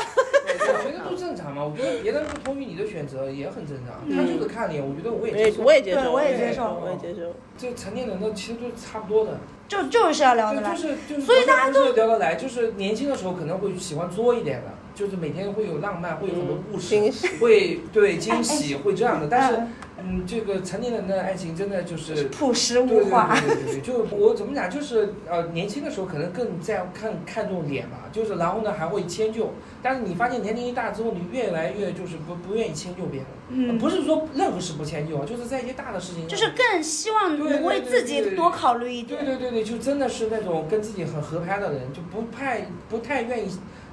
[0.47, 4.05] 我觉得都正常嘛，我觉得别人不同意你的选择也很正常。
[4.14, 5.62] 他就是看脸，我觉得我也接受。
[5.62, 7.33] 我也接受，对我也接受我也接受。
[7.57, 9.38] 这成年人的其实都差不多的，
[9.69, 10.88] 就就是要聊得来就就。
[10.88, 19.29] 是就是，所以大家都聊得来，就是年轻的时候可能会喜欢作一点的，就是每天会有浪漫，会有很多故事，惊喜会对惊喜会这样的。
[19.31, 19.68] 但是嗯，
[20.03, 23.35] 嗯，这个成年人的爱情真的就是朴实对对无华。
[23.38, 39.24] 对对对，就我怎么讲，就是呃，年轻的时候可能更在看看重脸嘛，就是然后呢还会迁就，但是你发现年龄一大之后，你越来越就是不不愿意迁就别人，嗯，不是说任何事不迁就啊，就是在一些大的事情上，就是更希望能为自己多考虑一点。
[39.24, 43.50] 对对对对，就真的是那种跟自己很合拍的人，就不太不太愿意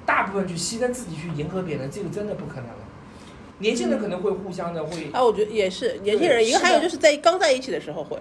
[0.08, 2.76] 大部分去牺牲自己去迎合别人，这个真的不可能了。
[3.60, 8.18] 年轻人可能会互相的会，啊，我觉得也是年轻人，一个还有就是在刚在一起的时候会。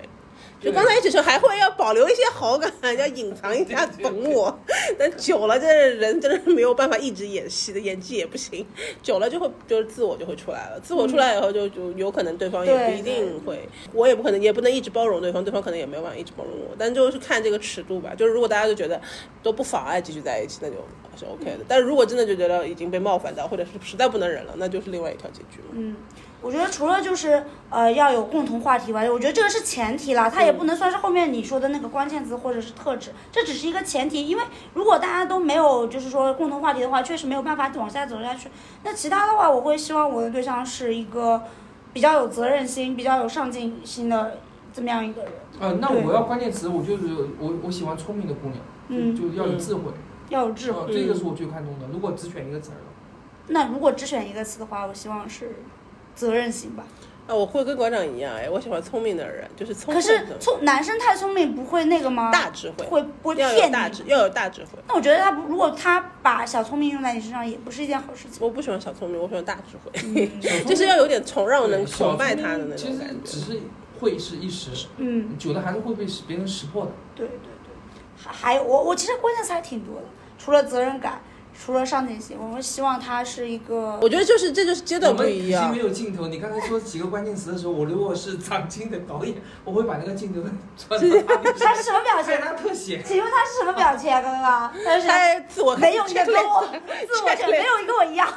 [0.60, 4.58] 就刚在一时候还会要保留一些好感，要隐藏一下对对本我，
[4.98, 8.66] 但久了，这人真的是没有办法一直演戏的，演技也不行，
[9.02, 19.00] 久了就会就是自我就会出来了，自我出来以后就就有可能对方也不一定会，我也不可能也不能一直包容对方，对方可能也没有办法一直包容我，但就是看这个尺度吧，就是如果大家都觉得
[19.42, 20.76] 都不妨碍继续在一起，那就
[21.16, 25.74] 是 OK 的，但是如果真的就觉得已经被冒犯到，或者是实在不能忍了，那就是另外一条结局了。
[25.74, 25.96] 嗯，
[26.46, 34.28] 我觉得除了就是呃要有共同话题外，我觉得这个是前提啦，它也不能算是后面你说的那个关键词或者是特质，这只是一个前提。
[34.28, 38.48] 因为如果大家都没有就是说共同话题的话，确实没有办法往下走下去。
[38.84, 41.42] 那其他的话，我会希望我的对象是一个
[41.92, 44.38] 比较有责任心、比较有上进心的
[44.72, 47.02] 这么样一个人，呃，那我要关键词，我就是
[47.40, 49.90] 我我喜欢聪明的姑娘，嗯就就要有智慧，
[50.28, 50.82] 要有智慧。
[50.82, 51.88] 呃这个是我最看重的。
[51.92, 52.78] 如果只选一个词儿
[53.48, 55.56] 那如果只选一个词的话，我希望是
[56.16, 56.82] 责任心吧。
[57.28, 62.30] 啊，我会跟馆长一样，哎，我喜欢聪明的人，就是聪明可是聪男生太聪明不会那个吗？
[62.30, 63.72] 大智慧，会不会要有骗你？
[63.72, 64.78] 大智，要有大智慧。
[64.86, 68.38] 那我觉得他不如果他把小聪明用在你身上，也不是一件好事情。
[68.40, 73.16] 我不喜欢小聪明，我喜欢大智慧，嗯 就是要有点崇让我能崇拜他的那明其实种感觉。
[73.24, 73.60] 只是
[73.98, 76.92] 会是一时，嗯，久了还是会被别人识破的。
[77.16, 80.04] 对对对，还还有我我其实关键词还挺多的，
[80.38, 81.20] 除了责任感，
[81.58, 85.86] 除了上进心，我们希望他是一个我觉得就是这就是阶我段不一样们已经没。
[85.86, 92.36] 有镜头，你刚才说几个关键词的时候，我如果是长青的导演，我会把那个镜头转到他 面他是什么表情？
[92.36, 93.02] 拍他特写。
[93.02, 94.20] 请问他是什么表情啊？
[94.20, 96.62] 刚刚他是他自我没有一个跟我
[97.08, 98.28] 自我没有一个我一样，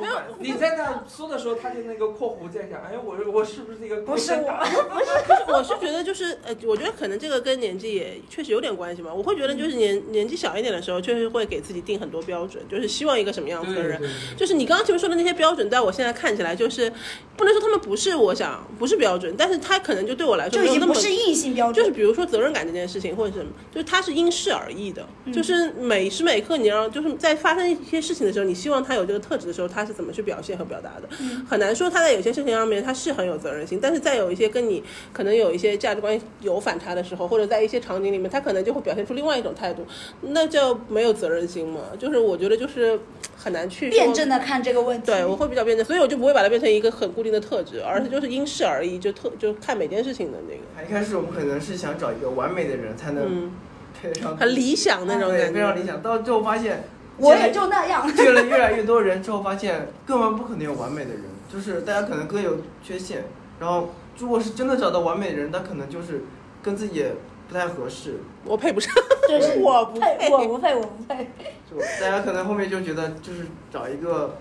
[0.00, 9.12] 没有，你在那说的时候，他就那个括弧在想，哎，我我是不是一个不是我，我是觉得就是呃，我觉得可能这个跟年纪也确实有点关系嘛。
[9.12, 14.00] 我会觉得就是年年纪小一点的时候，确实会给自己定很多标准，就是希望一个什么样子的人。
[14.36, 16.92] 就是你刚刚前面说的那些标准，在我现在看起来，就是
[17.36, 25.06] 不能说他们不是我想不是标准，但是他可能就对我来说就有那么经不是硬性标准，就是比如说责任感这件事情，或者什么，就是他是因事而异的。
[25.32, 31.08] 就是每时每刻，你要就是在发生一些事情的时候，你希望他有这个特质的时候，他是怎么去表现和表达的？
[31.48, 39.86] 很难说他在有些事情上面他是很有责任心，但是在有一些跟你可能有一些价值观有反差的时候，或者在一些场景里面，他可能就会表现出另外一种态度，
[40.22, 41.80] 那叫没有责任心嘛？
[41.98, 42.98] 就是我觉得就是
[43.36, 45.06] 很难去辩证的看这个问题。
[45.06, 53.52] 对，我会比较辩证，所以我就不会把它变成一个很固定的特质，而是就是因事而异，就特就看每件事情的那个，一开始我们可能是想找一个完美的人才能嗯，
[54.00, 55.54] 配得上很理想那种对，感觉。
[55.54, 56.02] 非常理想。
[56.02, 56.84] 到最后发现，
[57.18, 58.06] 我也就那样。
[58.16, 63.24] 见了越来越多人之后，发现根本不可能有完美的人，就是大家可能各有缺陷。
[63.58, 66.22] 然后，如果是真的找到完美的人，他可能就是
[66.62, 67.12] 跟自己也
[67.50, 68.94] 不太合适，我配不上，
[69.28, 71.28] 就是 我不配，我不配，我不配。
[71.68, 74.38] 就大家可能后面就觉得就是找一个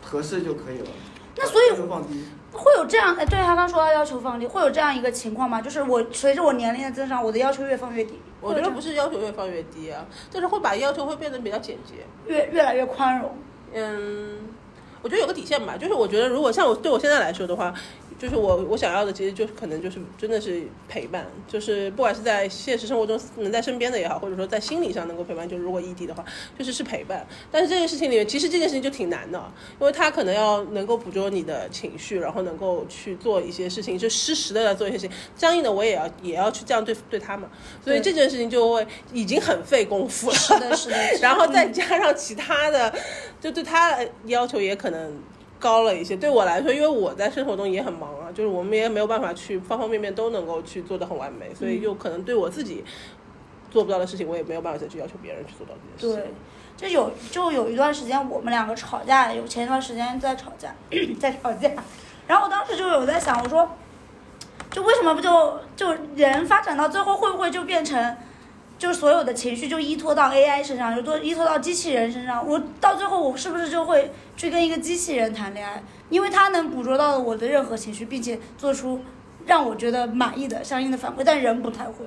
[0.00, 0.86] 合适就可以了。
[1.36, 5.60] 那所以要求放低，会有这样，哎，对他刚说到要求放低，会有这样一个情况吗？
[5.60, 11.94] 就是我随着我年龄的增长，我的要求越放越低，我觉得不是要求越放越低啊，就是会把要求会变得比较简洁。
[12.32, 13.34] 越越来越宽容。
[13.74, 14.38] 嗯，
[15.02, 17.74] 我觉得有个底线吧，就是我觉得如果像我对我现在来说的话，
[18.20, 26.22] 就是我我想要的其实就是可能就是真的是陪伴，就是不管是在现实生活中能在身边的也好，或者说在心理上能够陪伴，就是如果异地的话，
[26.58, 27.26] 就是是陪伴。
[27.50, 29.42] 但是这件事情里面，其实这件事情就挺难的，
[29.80, 35.16] 因为他可能要能够捕捉你的情绪，然后能够去做一些事情，就适时的来做一些事情。
[35.34, 37.48] 僵硬的我也要也要去这样对对他嘛，
[37.82, 40.34] 所以这件事情就会已经很费功夫了。
[40.36, 40.96] 是的，是的。
[41.22, 42.92] 然后再加上其他的，
[43.40, 45.18] 就对他要求也可能
[45.60, 46.16] 高了一些。
[46.16, 52.82] 对我来说，因为我在生活中也很忙啊，就是我们也没有办法去方方面面都能够去做得很完美，所以就可能对我自己
[53.70, 56.32] 做不到的事情，我也没有办法再去要求别人去做到这件事情。
[56.76, 60.74] 对，就有就有一段时间我们两个吵架，有前一段时间在吵架，
[61.20, 61.70] 在吵架，
[62.26, 63.68] 然后我当时就有在想，我说，
[64.70, 68.16] 就为什么不就就人发展到最后会不会就变成，
[68.80, 75.82] 就所有的情绪就依托到 AI 身上，就都依托到机器人身上，我到最后我是不是就会去跟一个机器人谈恋爱？
[76.08, 78.98] 因为它能捕捉到我的任何情绪，并且做出
[79.44, 82.06] 让我觉得满意的相应的反馈，但人不太会。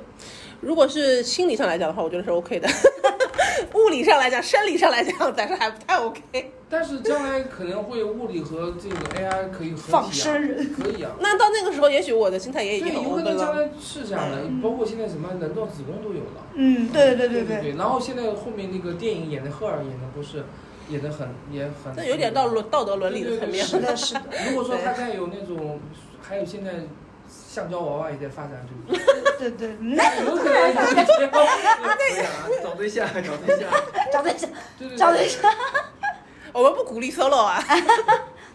[0.62, 2.68] 如果是心理上来讲的话，我觉得是 OK 的。
[3.74, 6.22] 物理上来讲，生理上来讲， 但是还不太 OK。
[6.70, 11.12] 但是将来可能会物理和这个 AI 可以合仿体啊，生人，可以啊。
[11.22, 13.22] 那到那个时候，也许我的心态也已对，经很有可。
[13.22, 16.48] 能将来是这样的，嗯包括现在什么人造子宫都有了。
[16.56, 17.76] 嗯，对对对对对。
[17.78, 20.44] 然后现在后面那个电影演的赫尔演的不是
[20.90, 23.64] 演的很也很，那有点到伦道德伦理的层面。
[23.64, 24.22] 是的，是的。
[24.50, 25.80] 如果说他再有那种，
[26.22, 26.72] 还有现在
[27.54, 28.98] 橡胶娃娃也在发展中，
[29.38, 32.26] 对对，那怎么可能 对呀，
[32.64, 33.70] 找对象，找对象。
[34.12, 35.40] 找对象，对对找对象，
[36.52, 37.64] 我们不鼓励 solo 啊。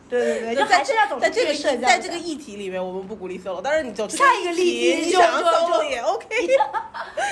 [0.09, 1.87] 对对对，就还是要在这个社交。
[1.87, 3.63] 在这个议题里面，我们不鼓励 solo。
[3.63, 6.27] 当然，你走出下一个议例题你想要 solo 也 OK。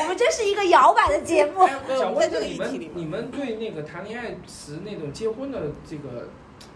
[0.03, 1.67] 我们这是一个摇摆的节目。
[1.99, 6.29] 想问一下你在这个议题你们对那个谈恋爱时那种结婚的这个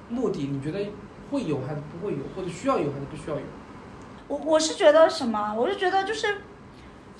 [0.09, 0.85] 目的，你觉得
[1.31, 3.43] 会有还是不会有，或者需要有还是不需要有？
[4.31, 5.53] 我我是觉得什么？
[5.59, 6.29] 我是觉得就是，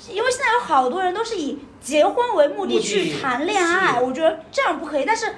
[0.09, 5.05] 因为现在有好多人都是以结婚为目的去谈恋爱，我觉得这样不可以。
[5.05, 5.35] 但是，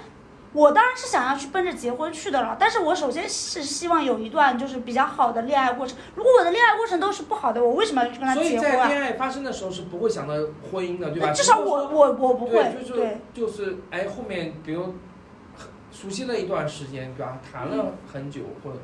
[0.52, 2.58] 我当然是想要去奔着结婚去的了。
[2.60, 5.96] 但是我首先是希望有一段就是比较好的恋爱过程。
[6.14, 8.86] 如果我的恋爱过程都是不好的，我为什么要去跟他结婚啊？
[8.86, 10.34] 在恋爱发生的时候是不会想到
[10.70, 11.32] 婚姻的，对吧？
[11.32, 14.94] 至少我我我不会，对，就是对就是哎，后面比如
[15.90, 17.40] 熟悉了一段时间，对吧？
[17.50, 18.76] 谈了很久，或者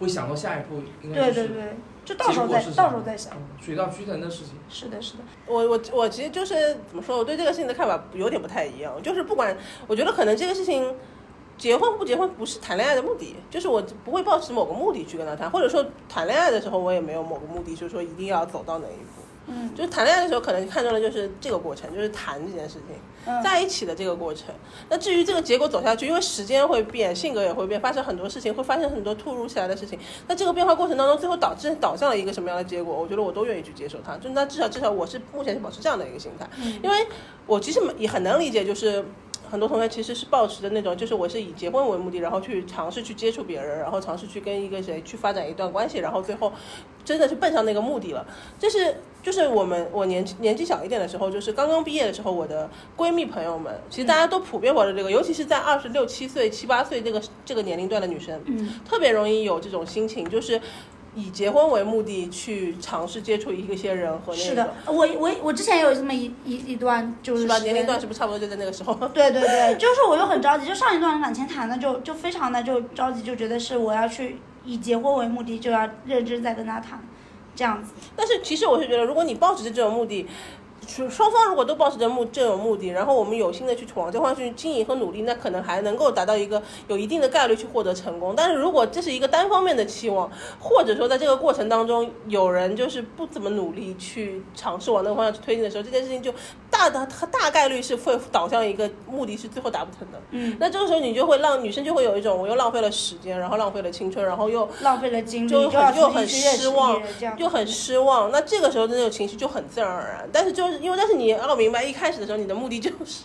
[0.00, 3.32] 会想到下一步应该就是对对对，就到时候再到时候再想。
[3.34, 4.54] 嗯水到渠成的事情。
[4.68, 6.54] 是的，是的，我我我其实就是
[6.86, 8.92] 怎么说，我对这个事情的看法有点不太一样。
[9.02, 10.94] 就是不管，我觉得可能这个事情，
[11.56, 19.23] 结婚不结婚不是谈恋爱的目的，就是我不会抱持某个目的去跟他谈，或者说谈恋爱的时候我也没有某个目的，就是说一定要走到哪一步。
[19.46, 24.54] 嗯就是谈恋爱的时候，可能看中的就是这个过程，就是谈这件事情，嗯在一起的这个过程。
[24.88, 29.98] 那至于这个结果走下去，因为时间会变，性格也会变，发生很多事情，会发生很多突如其来的事情。
[30.26, 32.94] 那这个变化过程当中，最后导致导向了一个什么样的结果？
[32.94, 34.16] 我觉得我都愿意去接受它。
[34.16, 36.48] 就那至少至少我是目前是保持这样的一个心态，
[36.82, 37.06] 因为
[37.46, 39.04] 我其实也很能理解，就是。
[39.50, 46.52] 很多同学其实是抱持的那种，就是我是以结婚为目的，然后去尝试去接触别人，然后尝试去跟一个谁去发展一段关系，然后最后
[47.04, 48.26] 真的是奔向那个目的了。
[48.58, 60.60] 这是就是我们我年纪年纪小一点的时候，就是刚刚毕业的时候，我的闺蜜朋友们，其实大家都普遍抱着这个，尤其是在二十六七岁、七八岁这个这个年龄段的女生，嗯，特别容易有这种心情，就是
[61.14, 64.42] 以结婚为目的去尝试接触一个些人和那个。
[64.42, 67.58] 是的，我我我之前有这么一一一段就是是吧？
[67.58, 68.94] 年龄段是不是差不多就在那个时候？
[69.08, 77.00] 对对对，就是我又很着急，就上一段感情谈的就就非常的就着急，就觉得是我要去以结婚为目的，就要认真在跟他谈，
[77.54, 77.92] 这样子。
[78.16, 80.26] 但是其实我是觉得，如果你抱持着这种目的，
[81.10, 88.34] 双方如果都抱持着目这种目的，然后我们有心的去往这方向去经营和努力，那可能还能够达到一个有一定的概率去获得成功。
[88.36, 90.30] 但是如果这是一个单方面的期望，
[90.60, 96.32] 或者说在这个过程当中有人就是不怎么努力去尝试往那个方向去推进的时候，这件事情就
[96.90, 100.20] 大的大概率是会导向一个目的是最后达不成的。
[100.30, 107.02] 嗯，那这个时候你就会让女生就会有一种我又浪费了时间，然后浪费了青春，然后又浪费了精力，就很就很失望
[107.36, 108.30] 就很失望。
[108.30, 110.28] 那这个时候的那种情绪就很自然而然。
[110.32, 113.24] 但是就是因为，但是你要明白，一开始的时候你的目的就是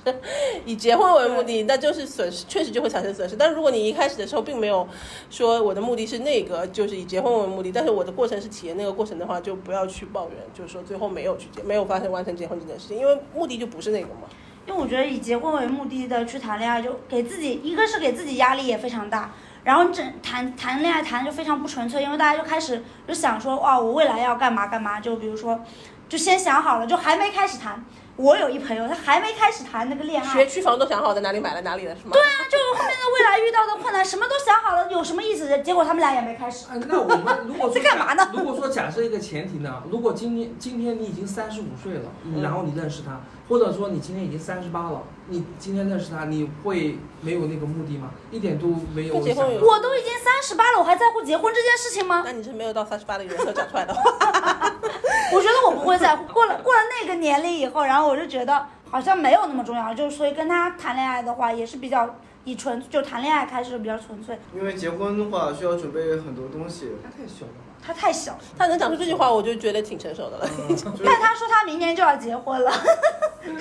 [0.66, 3.36] 以结婚为目的，那就是损失，确实就会产生损失。
[3.36, 4.88] 但是如果你一开始的时候并没有
[5.30, 14.22] 说我的目的是那个，就是以结婚为目的，但是我的过程是体验那个过程的话，就不要去抱怨，就是说最后没有去结，没有发生完成结婚这件事情，因为目的就不是那个嘛。
[14.66, 19.32] 因为我觉得以结婚为目的的去谈恋爱，就给自己一个是给自己压力也非常大，
[19.64, 25.60] 然后整谈谈恋爱谈就非常不纯粹，因为大家就开始就想说哇，我未来要干嘛干嘛，就比如说，
[26.08, 27.84] 就先想好了，就还没开始谈。
[28.16, 32.12] 我有一朋友，他还没开始谈那个恋爱，学区房都想好在哪里买了哪里了，是吗？
[32.12, 35.58] 对啊，就后面的未来遇到的困难什么都想好了，有什么意思？
[35.64, 36.68] 结果他们俩也没开始。
[36.68, 48.12] 啊，那我们 如果说在干嘛呢如果说假设一个前提呢，如果今天今天你已经三十五岁了，嗯然后你认识他，或者说你今天已经三十八了，你今天认识他，你会没有那个目的吗？
[48.32, 49.46] 一点都没有跟结婚。
[49.60, 52.22] 我都已经三十八了，我还在乎结婚这件事情吗？
[52.24, 54.02] 那你是没有到三十八的人设讲出来的话。
[55.34, 56.32] 我觉得我不会在乎。
[56.32, 64.38] 过了过了那个年龄以后，然后我就觉得好像没有那么重要，就是所以跟他谈恋爱的话，也是比较以纯就谈恋爱开始比较纯粹。
[64.56, 67.69] 因为结婚的话需要准备很多东西，他太小了吧？
[67.82, 70.50] 他太小了，他能讲出这句话，我就觉得挺成熟的了，
[71.04, 72.72] 但他说他明年就要结婚了，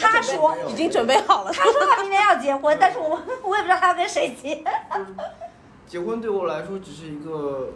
[0.01, 1.53] 他说已经准备好了。
[1.53, 4.63] 他说他明年要结婚，但是我我也不知道他要跟谁结。
[5.87, 7.71] 结婚对我来说只是一个，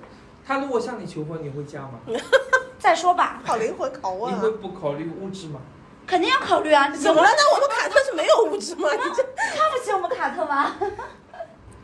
[0.46, 2.00] 他如果向你求婚，你会嫁吗？
[2.78, 4.36] 再说吧，好灵魂拷问啊！
[4.36, 5.60] 你会不考虑物质吗？
[6.06, 6.90] 肯定要考虑啊。
[6.90, 7.28] 怎么了？
[7.34, 8.88] 那我们卡特是没有物质吗？
[8.92, 9.22] 你这
[9.56, 10.74] 看不起我们卡特吗？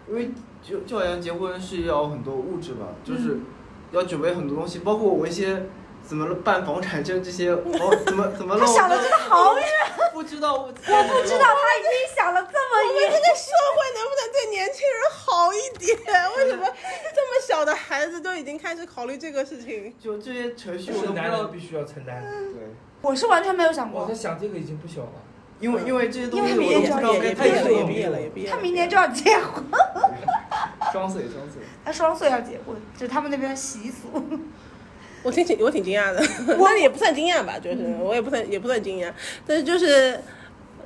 [0.09, 0.31] 因为
[0.63, 3.39] 就就好像结婚是要很多物质吧，就是
[3.93, 5.67] 要准备很多东西，包括我一些
[6.07, 9.65] 怎么办房产证这些， 哦，怎么怎么弄，他想的真的好远，
[10.13, 13.11] 不知道，我我不知道他已经想了这么远。
[13.11, 15.97] 这个社会能不能对年轻人好一点？
[16.37, 16.67] 为什么
[17.15, 19.95] 这么小的孩子都已经开始考虑这个事情？
[20.01, 22.23] 就这些程序我都不知道必须要承担。
[22.23, 25.13] 对，我是完全没有想过我在，想这个已经不小了。
[25.61, 28.57] 因为因为这些东西因为我都不知道也该也毕业了，怎么用也毕业了，也毕业了。
[28.57, 29.65] 他明年就要结婚，
[30.93, 34.23] 双岁双岁，他双岁要结婚，这是他们那边习俗。
[35.25, 39.11] 我挺挺我挺惊讶的，但是也不算惊讶吧，就是我也不算也不算惊讶，
[39.47, 40.21] 但是就是。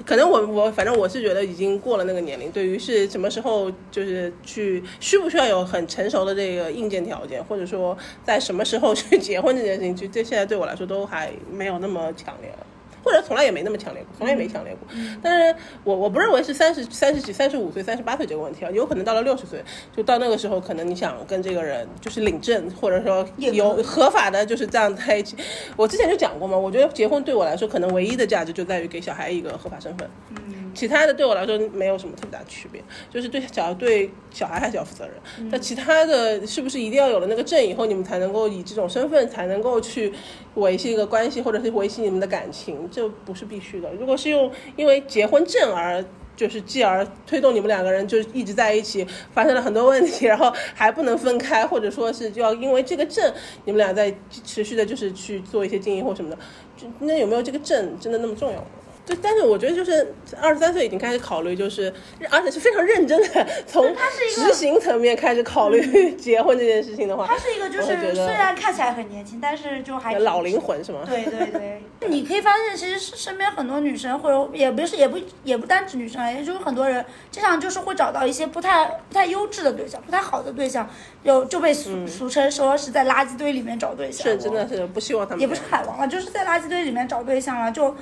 [0.07, 12.67] 可能我我反正我是觉得已经过了那个年龄，对于是什么时候就是去需不需要有很成熟的这个硬件条件，或者说在什么时候去 结婚这件事情，就这现在对我来说都还没有那么强烈了。
[13.03, 14.89] 或者从来也没那么强烈过，从来也没强烈过。
[15.23, 19.63] 但是我我不认为是三十三十几、三十五岁、三十八岁这个问题啊，有可能到了六十岁，
[19.97, 25.37] 就到那个时候，可能你想跟这个人就是领证，或者说有合法的，就是这样在一起。
[25.77, 30.09] 我之前就讲过嘛，我觉得结婚对我来说，可能唯一的价值就在于给小孩一个合法身份。
[30.31, 35.51] 嗯，其他的对我来说没有什么特别大区别，就是对小对小孩还是要负责任。
[35.51, 40.13] 那、其他的是不是一定要有了那个证以后，你们才能够以这种身份才能够去
[40.55, 42.89] 维系一个关系，或者是维系你们的感情？
[42.91, 43.93] 这不是必须的。
[43.95, 46.05] 如果是用因为结婚证而
[46.35, 53.33] 就是继而推动你们两个人就一直在一起，发生了很多问题，然后还不能分开，或者说是就要因为这个证，
[53.67, 54.13] 你们俩在
[54.45, 56.39] 持续的就是去做一些经营或什么的，
[56.77, 58.67] 就那有没有这个证真的那么重要吗？
[59.05, 61.93] 就但是我觉得就是二十三岁已经开始考虑，就是
[62.31, 71.01] 而且是非常认真的 从他是一个执行层面开始考虑 结婚这件事情的话，他是一个就是虽然看起来很年轻，但是就还挺老灵魂是吗？
[71.05, 80.89] 对对对， 你可以发现，其实是身边很多女生，或者也不是也不也不单指女生，也就是很多人经常就是会找到一些不太不太优质的对象，不太好的对象，
[81.25, 87.93] 有就被俗、俗称说是在垃圾堆里面找对象，是真的是不希望他们也不是海王了，就是在垃圾堆里面找对象了，就。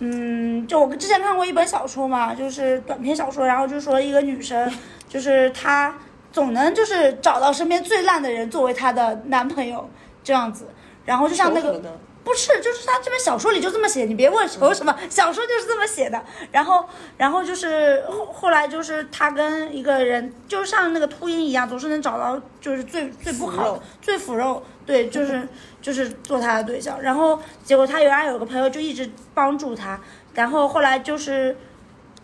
[0.00, 4.70] 嗯，就我之前看过一本小说嘛，就是短篇小说，然后就说一个女生，
[5.08, 5.94] 就是她
[6.32, 9.88] 总能就是找到身边最烂的人作为她的男朋友
[10.22, 10.68] 这样子，
[11.04, 11.82] 然后就像那个
[12.24, 16.22] 不是，就是他这本小说里就这么写，你别问求什么，小说就是这么写的。
[16.52, 16.84] 然后，
[17.16, 25.48] 然后就是后后来就是她跟一个人，就像那个秃鹰一样，总是能找到就是最最不好的、最腐肉，对，就是
[25.80, 27.00] 就是做他的对象。
[27.00, 29.98] 然后结果他原来有个朋友就一直帮助他，
[30.34, 31.56] 然后后来就是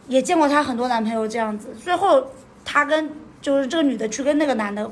[0.08, 2.26] 也见过他很多男朋友这样子，最后
[2.64, 4.90] 他跟就是这个女的去跟那个男的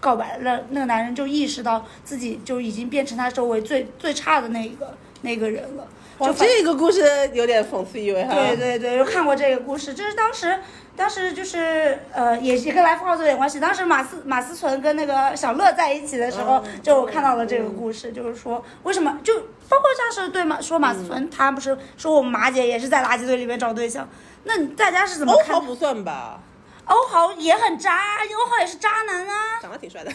[0.00, 5.86] 告白了，那个男人就意识到自己就已经变成他周围最最差的那一个那个人了。
[6.18, 7.02] 哇，就这个故事
[7.32, 8.34] 有点讽刺意味哈。
[8.34, 10.58] 对对对，就看过这个故事，就是当时。
[10.96, 13.58] 当时就是呃，也也跟 Life House 有点关系。
[13.58, 19.34] 当时马思马思纯跟那个小乐在一起的时候，嗯就我看到了这个故事，就是说为什么就
[19.68, 24.08] 包括像是对马说马思纯，他不是说我们马姐也是在垃圾堆里面找对象，
[24.44, 25.56] 那你大家是怎么看？
[25.56, 26.38] 欧豪不算吧，
[26.84, 27.98] 欧豪也很渣，
[28.38, 30.12] 欧豪也是渣男啊，长得挺帅的。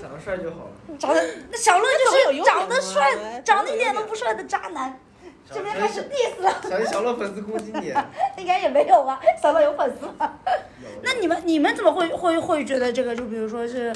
[0.00, 0.98] 长得帅就好了。
[0.98, 4.98] 长得那小乐就是长得帅，长得一点都不帅的渣男。
[5.52, 7.92] 这边开始 diss 了，小小乐粉丝攻击你，
[8.38, 9.20] 应该也没有吧？
[9.42, 10.32] 小乐有粉丝吗？
[11.02, 13.14] 那你们你们怎么会会会觉得这个？
[13.14, 13.92] 就比如说是，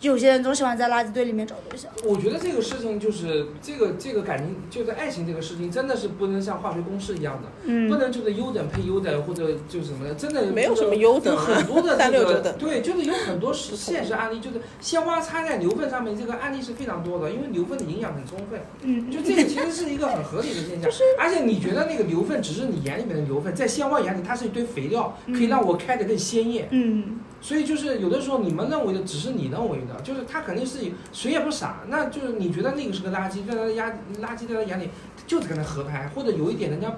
[0.00, 1.90] 有些人总喜欢在垃圾堆里面找对象。
[2.04, 26.68] 我觉得这个事情就是这个这个感情，就是爱情这个事情，真的是不能像化学公式一样的，嗯不能就是优等配优等或者就是什么的，真的没有什么优等很多的 三这个六九等对，就是有很多实现实案例，就是鲜花插在牛粪上面，这个案例是非常多的，因为牛粪的营养很充分，嗯，就这个其实是一个很合理的现象，而且你觉得那个牛粪只是你眼里面的牛粪，在鲜花眼里它是一堆肥料，可以让我开得更鲜艳。
[26.70, 30.78] 嗯所以就是有的时候你们认为的只是你认为的，就是他肯定是
[31.12, 33.90] 谁也不傻，那就是你觉得那个是个垃圾，在他的压
[34.22, 34.88] 垃圾在他眼里
[35.26, 36.90] 就是跟他合拍，或者有一点人家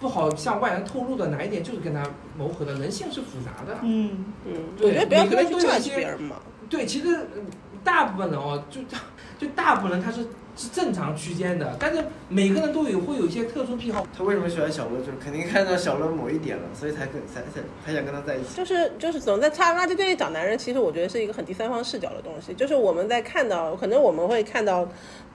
[0.00, 2.02] 不好向外人透露的哪一点就是跟他
[2.36, 3.78] 谋合的，人性是复杂的。
[3.82, 6.36] 嗯嗯，对我觉得不要每个人随便去都有一些别人嘛。
[6.68, 7.46] 对，其实嗯
[7.84, 8.80] 大部分人哦，就
[9.38, 10.26] 就大部分人他是
[10.56, 14.06] 是正常区间的，但是每个人都有会有一些特殊癖好。
[14.16, 14.98] 他为什么喜欢小乐？
[15.00, 18.54] 就是肯定看到小乐某一点了，所以才跟才才才想跟他在一起。
[18.54, 22.54] 就是就是总在擦垃圾堆里找男人，其实我觉得是一个很第三方视角的东西。
[22.54, 24.86] 就是我们在看到，可能我们会看到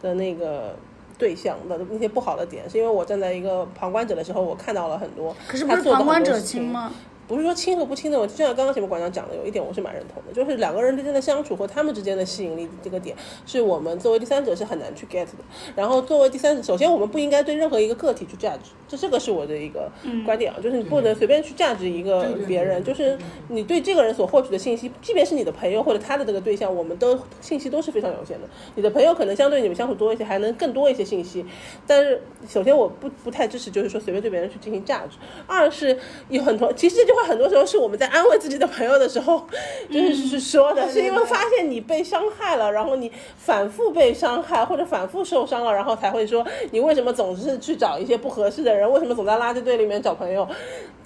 [0.01, 0.75] 的那个
[1.17, 5.35] 对象的那些不好的点，是因为我站在一个旁观者的时候，我看到了很多。
[5.47, 6.93] 可是不是旁观者清吗？
[7.29, 13.15] 不是说亲和不亲的问题，就像刚刚前面馆长讲的，有一点我是蛮认同的，就是两个人之间的相处和他们之间的吸引力这个点，
[13.45, 15.43] 是我们作为第三者是很难去 get 的。
[15.75, 19.91] 然后作为第三者，首先我们不应该对任何一个个体去 judge，这这个是我的一个
[20.25, 23.15] 观点啊，就是你不能随便去 judge 一个别人，就是
[23.49, 28.49] 你对这个人所获取的信息，即便是你的朋友或者他的这个对象，我们都信息都是非常有限的。
[28.73, 31.45] 你的朋友可能相对你们相处多一些，还能更多一些信息，
[31.85, 35.11] 但是首先我不不太支持，就是说随便对别人去进行 judge。
[35.45, 35.95] 二是
[36.29, 39.45] 有很多，其实这句话很多时候是我们在安慰自己的朋友的时候，
[39.91, 50.47] 就是是说的，是因为发现你被伤害了，然后你反复被伤害或者反复受伤了，然后才会说你为什么总是去找一些不合适的人，为什么总在垃圾堆里面找朋友。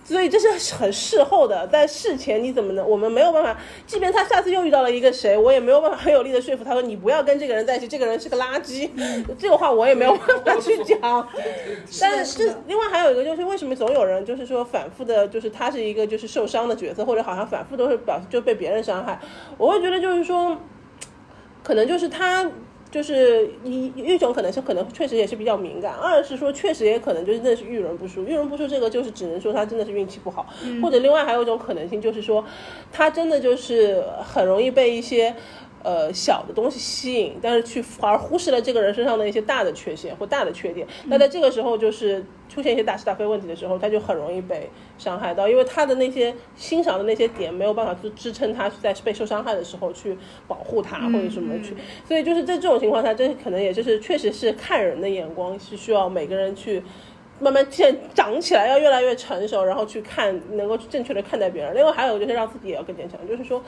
[0.04, 2.88] 所以这是很事后的，在事前你怎么能？
[2.88, 8.90] 我们没有办法，即便他下次又遇到了一个谁，我也没有办法很有力的说服他说你不要跟这个人在一起，这个人是个垃圾。
[9.40, 11.28] 这个话我也没有办法去讲。
[12.02, 19.20] 但是这另外还有一个就是为什么总有人就是说反复的，就是他是一个就是受伤的角色，或者好像反复都是表就被别人伤害，
[19.58, 20.58] 我会觉得就是说，
[21.64, 22.52] 可能就是他。
[22.94, 30.46] 就是一一种可能是可能确实也是比较敏感，二是说确实也可能就是真的是遇人不淑，遇人不淑这个就是只能说他真的是运气不好，
[30.80, 32.46] 或者另外还有一种可能性就是说，
[32.92, 35.36] 他真的就是很容易被一些。
[35.84, 40.88] 呃，小的东西吸引，但是去反而忽视了这个人身上的一些大的缺陷或大的缺点。
[41.08, 50.18] 那在这个时候，就是出现一些大是大非问题的时候，他就很容易被伤害到，因为他的那些欣赏的那些点没有办法去支撑他在被受伤害的时候去
[50.48, 51.76] 保护他或者什么去。
[52.08, 56.82] 所以就是在这种情况下，这可能也就是确实是看人的眼光是需要每个人去。
[57.40, 61.76] 慢慢现长起来，要越来越成熟，然后去看，能够正确的看待别人。
[61.76, 63.62] 另外还有就是让自己也要更坚强，就是说，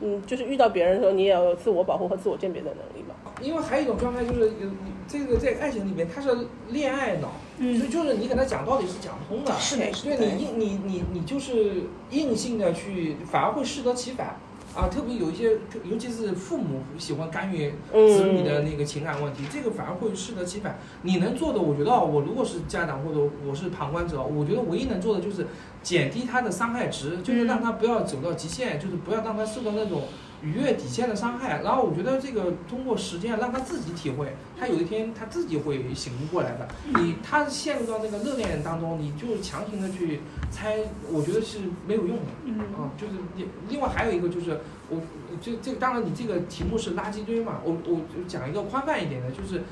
[0.00, 3.14] 嗯，就是遇到别人的时候，你也要有自我保护和自我鉴别的能力嘛。
[3.40, 4.68] 因为还有一种状态就是有
[5.08, 6.28] 这个在爱情里面他是
[6.70, 9.52] 恋爱脑，所以嗯，就是你跟他讲道理是讲不通的。
[9.58, 14.38] 是的，是对，你硬你你你就是硬性的去，反而会适得其反
[14.74, 14.88] 啊！
[14.88, 15.52] 特别有一些，
[15.84, 20.78] 尤其是父母喜欢干预子女的那个情感问题，这个反而会适得其反。
[21.02, 25.46] 你能做的，我觉得啊，我如果是家长或者我是旁观者，我觉得唯一能做的就是
[25.82, 30.02] 减低他的伤害值，就是让他不要走到极限，就是不要让他受到那种
[30.42, 31.62] 逾越底线的伤害。
[31.62, 36.68] 然后我觉得这个通过实践让他自己体会，他有一天他自己会醒悟过来的。
[37.00, 40.20] 你他陷入到那个热恋当中，你就强行的去
[40.50, 40.78] 猜，
[41.10, 42.22] 我觉得是没有用的。
[42.44, 45.00] 嗯啊，就是另另外还有一个就是我
[45.40, 49.62] 这这个当然你这个题目是垃圾堆嘛，我我就讲一个宽泛一点的，就是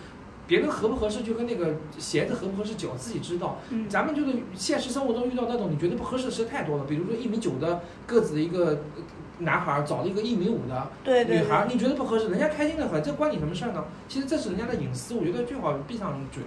[0.47, 3.59] 别人合不合适就跟那个鞋子合不合适脚自己知道。
[3.71, 9.03] 嗯咱们就是现实生活中遇到那种你觉得不合适的事太多了，比如说一米九的个子的一个呃
[9.41, 13.85] 男孩找了一个一米五的对对女孩，你觉得不合适，人家开心的很，这关你什么事儿呢？
[14.09, 16.43] 其实这是人家的隐私，我觉得最好闭上嘴，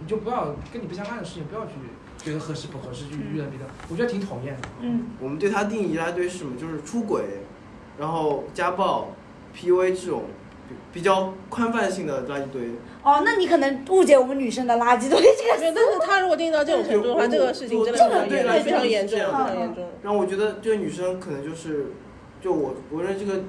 [0.00, 1.72] 你就不要跟你不相干的事情不要去
[2.18, 4.68] 觉得合适不合适，去遇到别的，我觉得挺讨厌的。
[4.80, 6.58] 嗯我们对他定义一大堆是什么？
[6.58, 7.22] 就是出轨，
[7.98, 9.12] 然后家暴、
[9.54, 10.24] PUA 这种
[10.68, 12.62] 比比较宽泛性的垃圾堆。
[13.02, 19.88] 哦，那你可能误解我们女生的垃圾堆这个没有，但是他如果定义到这种程度的话，这个事情真的非常严重，非常严重，非常严重。
[20.02, 21.86] 然后我觉得这个女生可能就是，
[22.40, 23.40] 就我我认为这个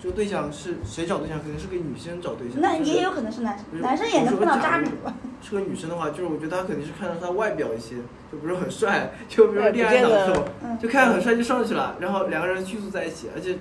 [0.00, 2.60] 这个对象是谁找对象，肯定是给女生找对象。
[2.60, 5.14] 那也有可能是男生，就是男生也能碰到渣女吧？
[5.40, 7.96] 是个女生的话，就是我觉得她肯定是看到她外表一些，
[8.30, 13.58] 就不是很帅，就比如说恋爱脑这种，嗯就看着很帅就上去了，然后两个人迅速在一起，而且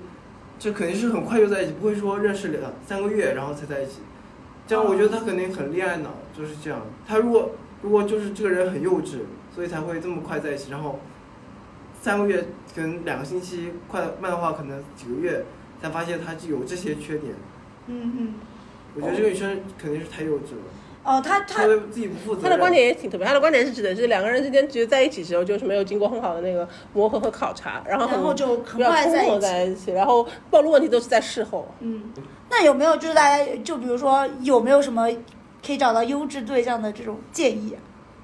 [0.60, 4.00] 这肯定是很快就在一起，不会说认识两三个月然后才在一起。
[4.66, 6.82] 这样我觉得他肯定很恋爱脑，就是这样。
[7.06, 9.20] 他如果如果就是这个人很幼稚，
[9.54, 11.00] 所以才会这么快在一起，然后
[12.04, 12.44] 三个月
[12.76, 15.46] 可能两个星期，快慢的话可能几个月
[15.82, 17.34] 才发现他有这些缺点。
[17.88, 18.34] 嗯嗯。
[18.96, 20.70] 我觉得这个女生肯定是太幼稚了，
[21.04, 22.42] 哦，他他自己不负责。
[22.42, 29.40] 他的观点也挺特别，他的观点是指的是两个人之间其实在一起时候就是没有经过很好的那个磨合和考察，然后很然后就很快在一起。
[29.40, 31.74] 在一起，然后暴露问题都是在事后。
[31.80, 32.04] 嗯，
[32.52, 35.08] 那有没有就是大家就比如说有没有什么
[35.66, 37.80] 可以找到优质对象的这种建议啊？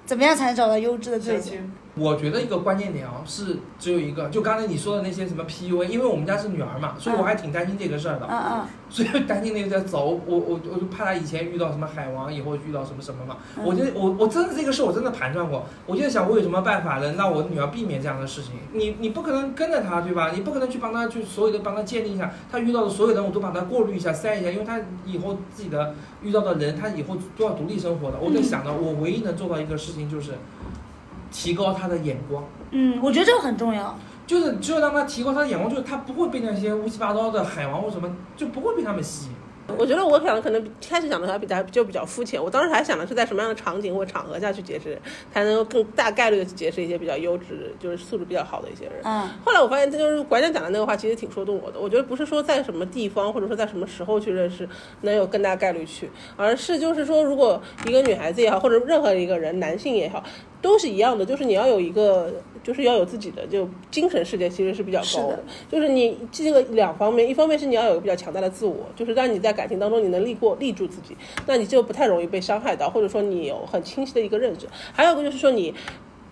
[0.05, 1.55] 怎么样才能找到优质的对象？
[1.99, 13.37] 我觉得一个关键点啊，是只有一个，就刚才你说的那些什么 PUA，因为我们家是女儿嘛，所以我还挺担心这个事儿的，嗯嗯所以担心那个在走，我我我就怕她以前遇到什么海王，以后遇到什么什么嘛。
[13.57, 18.53] 嗯我觉得我我真的这个事我真的盘算过，我就在想我有什么办法能让我女儿避免这样的事情。
[18.73, 20.31] 你你不可能跟着她对吧？
[20.33, 25.93] 你不可能去帮她去所有的帮她鉴定一下，她遇到的所有人我都把她过滤一下筛一下，因为她以后自己的
[26.23, 28.17] 遇到的人，她以后都要独立生活的。
[28.19, 30.31] 我在想呢，我唯一能做到一个事情就是
[31.31, 32.43] 提高他的眼光。
[32.71, 33.97] 嗯，我觉得这个很重要。
[34.27, 38.07] 就是只有让他提高他的眼光，就是他不会被那些乌七八糟的海王或什么，
[38.37, 39.31] 就不会被他们吸引。
[39.77, 44.97] 我觉得我想的可能开始想的还比较就比较肤浅，我当时还想的是在什么样的场景或场合下去结识，
[45.31, 48.93] 才能够更大概率的去结识一些比较优质，就是素质比较好的一些人。
[49.03, 51.79] 嗯后来我发现，这就是馆长讲的那个话，其实挺说动我的。
[51.79, 54.67] 我觉得不是说在什么地方或者说在什么时候去认识
[55.01, 60.23] 能有更大概率去，而是就是说，如果一个女孩子也好，或者任何一个人，男性也好，
[60.61, 62.31] 都是一样的，就是你要有一个，
[62.63, 65.05] 就是要有自己的就精神世界，其实是比较高的。
[65.05, 71.15] 是的就是你这个两方面，一方面是你要有比较强大的自我，就是让你在感情当中你能立过立住自己，
[71.47, 74.67] 那你就不太容易被伤害到，或者说你有很清晰的一个认知。
[74.93, 75.73] 还有一个就是说你。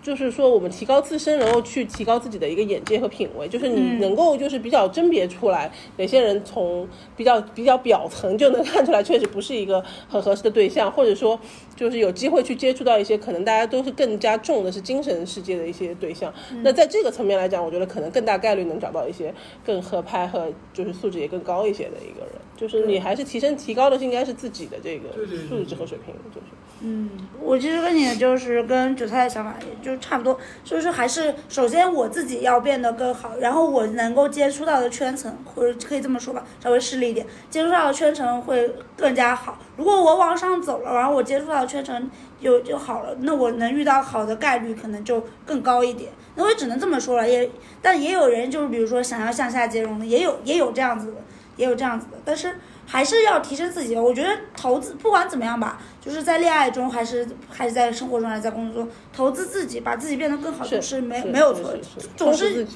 [0.08, 11.38] 就是说，我们提高自身，然后去提高自己的一个眼界和品味，就是你嗯能够就是比较甄别出来哪些人从比较比较表层就能看出来，确实不是一个很合适的对象，或者说
[11.76, 16.32] 就是有机会去接触到一些可能大家都是更加重的是精神世界的一些对象。
[16.62, 22.32] 那在这个层面来讲，我觉得可能更大概率能找到一些更合拍和就是素质也更高一些的一个人。
[22.58, 25.10] 就是你还是提升提高的是应该是自己的这个
[25.48, 26.46] 素质和水平，就是。
[26.80, 39.58] 嗯，我其实跟你就是跟韭菜的想法也就差不多，就是还是首先我自己要变得更好，然后我能够接触到的圈层，或者可以这么说吧，稍微势利一点，接触到的圈层会更加好。
[39.76, 46.10] 如果我往上走了，然后我接触到的圈层就就好了，那我能遇到好的概率可能就更高一点。
[46.36, 47.50] 那我也只能这么说了，也
[47.82, 51.16] 但也有人就是比如说想要向下兼容的，也有也有这样子的，
[51.58, 52.56] 也有这样子的，但是
[52.86, 53.94] 还是要提升自己。
[53.94, 61.76] 我觉得投资不管怎么样吧，就是在恋爱中还是还是在生活中还是在工作中，投资自己，把自己变得更好，总是没没有错
[62.16, 62.66] 总是。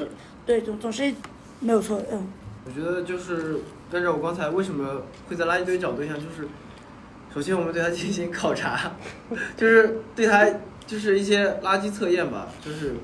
[0.44, 1.14] 对总总是
[1.60, 2.02] 没有错。
[2.10, 2.26] 嗯
[2.64, 3.58] 我觉得就是
[3.90, 6.48] 跟着我刚才为什么会在垃圾堆找对象，就是
[7.34, 8.92] 首先我们对他进行考察，
[9.56, 10.46] 就是对他
[10.86, 12.94] 就是一些垃圾测验吧，就是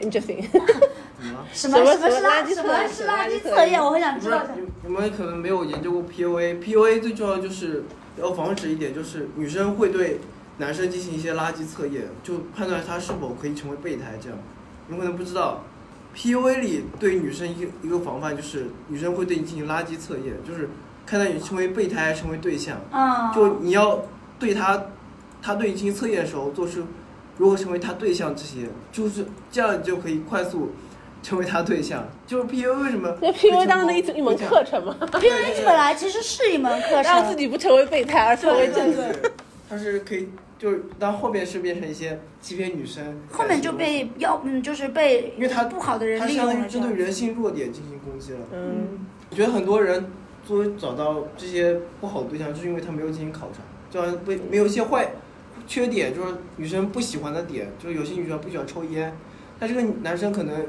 [0.00, 0.44] interesting？
[1.52, 3.82] 什么什么是垃什么垃圾什么是测验垃圾测测验？
[3.82, 4.42] 我很想知道。
[4.56, 7.84] 你你们可能没有研究过 PUA，PUA 最重要就是
[8.16, 10.20] 要防止一点，就是女生会对
[10.58, 14.18] 男生进行一些垃圾测验，就判断他是否可以成为备胎。
[14.20, 14.38] 这样，
[14.88, 15.64] 你可能不知道
[16.16, 20.68] ，PUA 里对女生一个一个防范就是女生会对你进行垃圾测验，就是
[21.06, 22.80] 看待你成为备胎，成为对象。
[22.92, 24.02] 嗯，就你要
[24.38, 24.82] 对他，
[25.42, 26.82] 他对你进行测验的时候，做出
[27.36, 30.72] 如何成为他对象这些，就是这样，你就可以快速
[31.22, 32.06] 成为他对象。
[32.26, 33.16] 就是 PUA 为什么？
[33.20, 39.32] 那 PUA 当的一一门课程嘛，PUA 本来其实是一门课让自，己不成为备胎，而成为正对子。
[39.68, 48.38] 他是可以，就是当后面是变成一些欺骗女生，后面就被要嗯就是被因为他不好的人利他相用了针对人性弱点进行攻击了。
[48.52, 50.10] 嗯，我觉得很多人
[50.44, 53.58] 作为找到这些不好的对象，就是因为他没有进行考察，
[53.90, 55.12] 就好像被没有一些坏
[55.68, 59.16] 缺点，就是女生不喜欢的点，就是有些女生不喜欢抽烟，
[59.58, 60.66] 但这个男生可能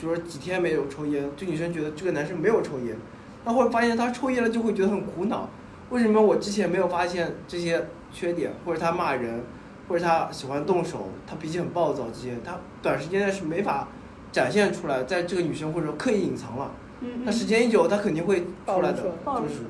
[0.00, 2.96] 就是几天没有抽烟，这女生觉得这个男生没有抽烟，
[3.44, 5.48] 那或者发现他抽烟了就会觉得很苦恼，
[5.90, 9.42] 为什么我之前没有发现这些缺点，或者他骂人，
[9.88, 13.88] 或者他喜欢动手，他脾气很暴躁这些，他短时间内是没法
[14.30, 16.70] 展现出来，在这个女生或者说刻意隐藏了。
[17.00, 19.60] 嗯那时间一久，他肯定会出来的，就是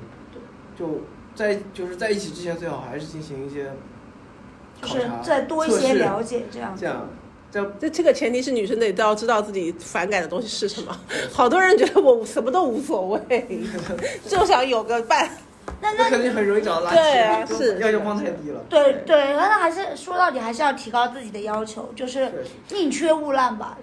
[0.79, 1.03] 就
[1.35, 3.73] 在就是在一起之前，最好还是进行一些
[4.81, 6.75] 就是再多一些了解这样。
[6.75, 7.07] 这样，
[7.51, 10.95] 这这这个前提是女生得都要知道自己反感的东西是什么。
[11.33, 13.61] 好多人觉得我什么都无所谓，
[14.27, 15.31] 就想有个伴。
[15.81, 18.61] 那那那肯定很容易找到垃圾，对啊是要求放太低了。
[18.69, 22.31] 对对，那还是说到底还是要提高自己的要求，就是
[22.71, 23.77] 宁缺毋滥吧。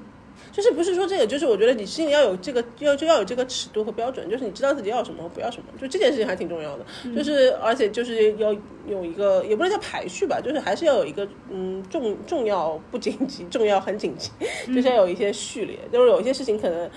[0.56, 6.86] 就是不是说这个，就是我觉得你心里要有这个，要就要有这个尺度和标准，就是你知道自己要什么和不要什么，就这件事情还挺重要的。
[7.14, 8.56] 就是而且就是要
[8.88, 14.32] 有一个，也不能叫排序吧，就是还是要有一个嗯重重要不紧急，重要很紧急，
[14.74, 16.90] 就是要有一些序列，就是有一些事情可能。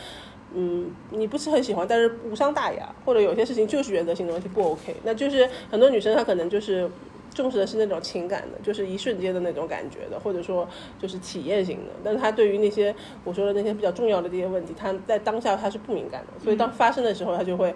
[0.54, 6.90] 嗯，你不是很喜欢，但是无伤大雅，或者有些事情就是原则性的问题不 OK，那就是很多女生她可能就是
[7.38, 10.68] 重视的是那种情感的，就是一瞬间的那种感觉的，或者说
[10.98, 11.92] 就是体验型的。
[12.02, 17.72] 但是他对于那些我说的那些比较重要的这些问题，他在当下他是不敏感的，所以当发生的时候，他就会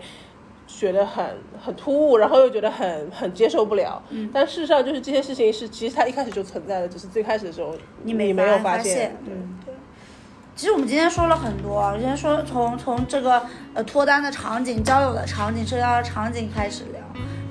[0.67, 1.25] 觉得很
[1.65, 4.03] 很突兀，然后又觉得很很接受不了。
[4.11, 9.17] 嗯但事实上就是这些事情是其实他一开始就存在的，只是最开始的时候你没没有发现。
[9.27, 9.75] 嗯，对。
[10.55, 13.43] 其实我们今天说了很多，今天说从从这个
[13.73, 17.01] 呃脱单的场景、交友的场景、社交的场景开始聊，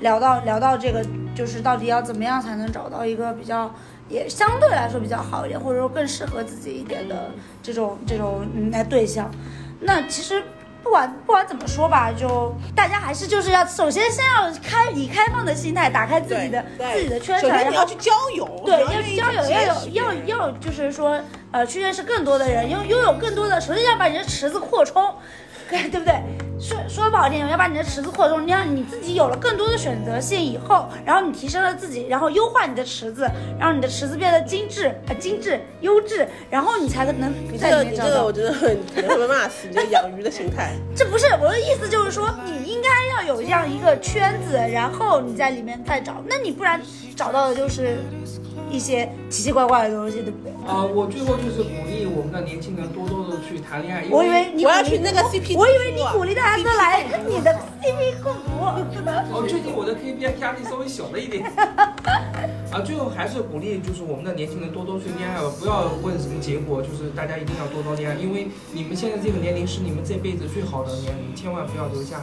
[0.02, 1.02] 聊到聊到这个
[1.34, 3.72] 就是到底要怎么样才能找到一个比较
[4.08, 7.30] 也相对来说比较好一点，或者说更适合自己一点的
[7.62, 9.30] 这种这种嗯来对象。
[9.80, 10.42] 那其实
[10.82, 21.18] 不管不管怎么说吧，就大家还是就是要首先先要开以开放的心态打开自己的自己的圈子，然后要去交友，对，要去去交友，要有要要就是说，
[21.52, 25.14] 呃，去认识更多的人，拥拥有更多的，首先要把你的池子扩充，
[25.72, 26.14] 对 对不对？
[26.60, 38.32] 说说不好听，要把你的池子扩充，你让你自己有了更多的选择性以后，然后你提升了自己，然后优化你的池子，让你的池子变得精致呃精致优质，然后你才能在你这个里面找到你这个我。
[38.32, 38.76] 觉得很
[39.08, 40.72] 会被骂死，你这养鱼的心态。
[40.94, 46.80] 这不是我的意思，就是说你应该要有这样一个圈子，然后你在里面再找，那你不然
[47.16, 47.96] 找到的就是
[48.72, 50.52] 一些奇奇怪怪的东西，对不对？
[50.66, 57.52] 啊、我最后就是鼓励我们的年轻人多多的去谈恋爱，我以为你我要去那个 CP 我以为你鼓励大家都来跟你的
[57.82, 58.64] CP 互补。
[58.64, 61.44] 哦，最近我的 KPI 压力稍微小了一点。
[62.72, 72.22] 啊，最后还是鼓励就是我们的年轻人多多去恋爱吧，不要问什么结果，就是大家一定要多多恋爱，因为你们现在这个年龄是你们这辈子最好的年龄，千万不要留下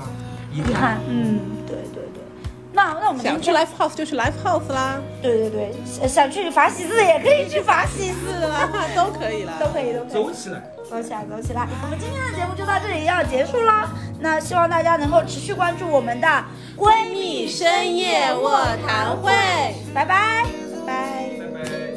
[0.52, 0.72] 遗憾。
[0.72, 2.24] 遗憾，嗯，对对对。
[2.72, 9.54] 那那我们想去 live house 就去 live house 啦，对对对，想想去法喜寺也可以去法喜寺是啦，都可以啦。
[9.60, 10.14] 都可以都可以。
[10.14, 10.62] 走起来！
[10.90, 11.68] 走起来，走起来！
[11.84, 13.90] 我们今天的节目就到这里要结束啦。
[14.20, 16.28] 那希望大家能够持续关注我们的
[16.78, 19.32] 闺蜜深夜卧谈会
[19.94, 20.46] 拜拜拜。
[20.86, 21.89] 拜拜。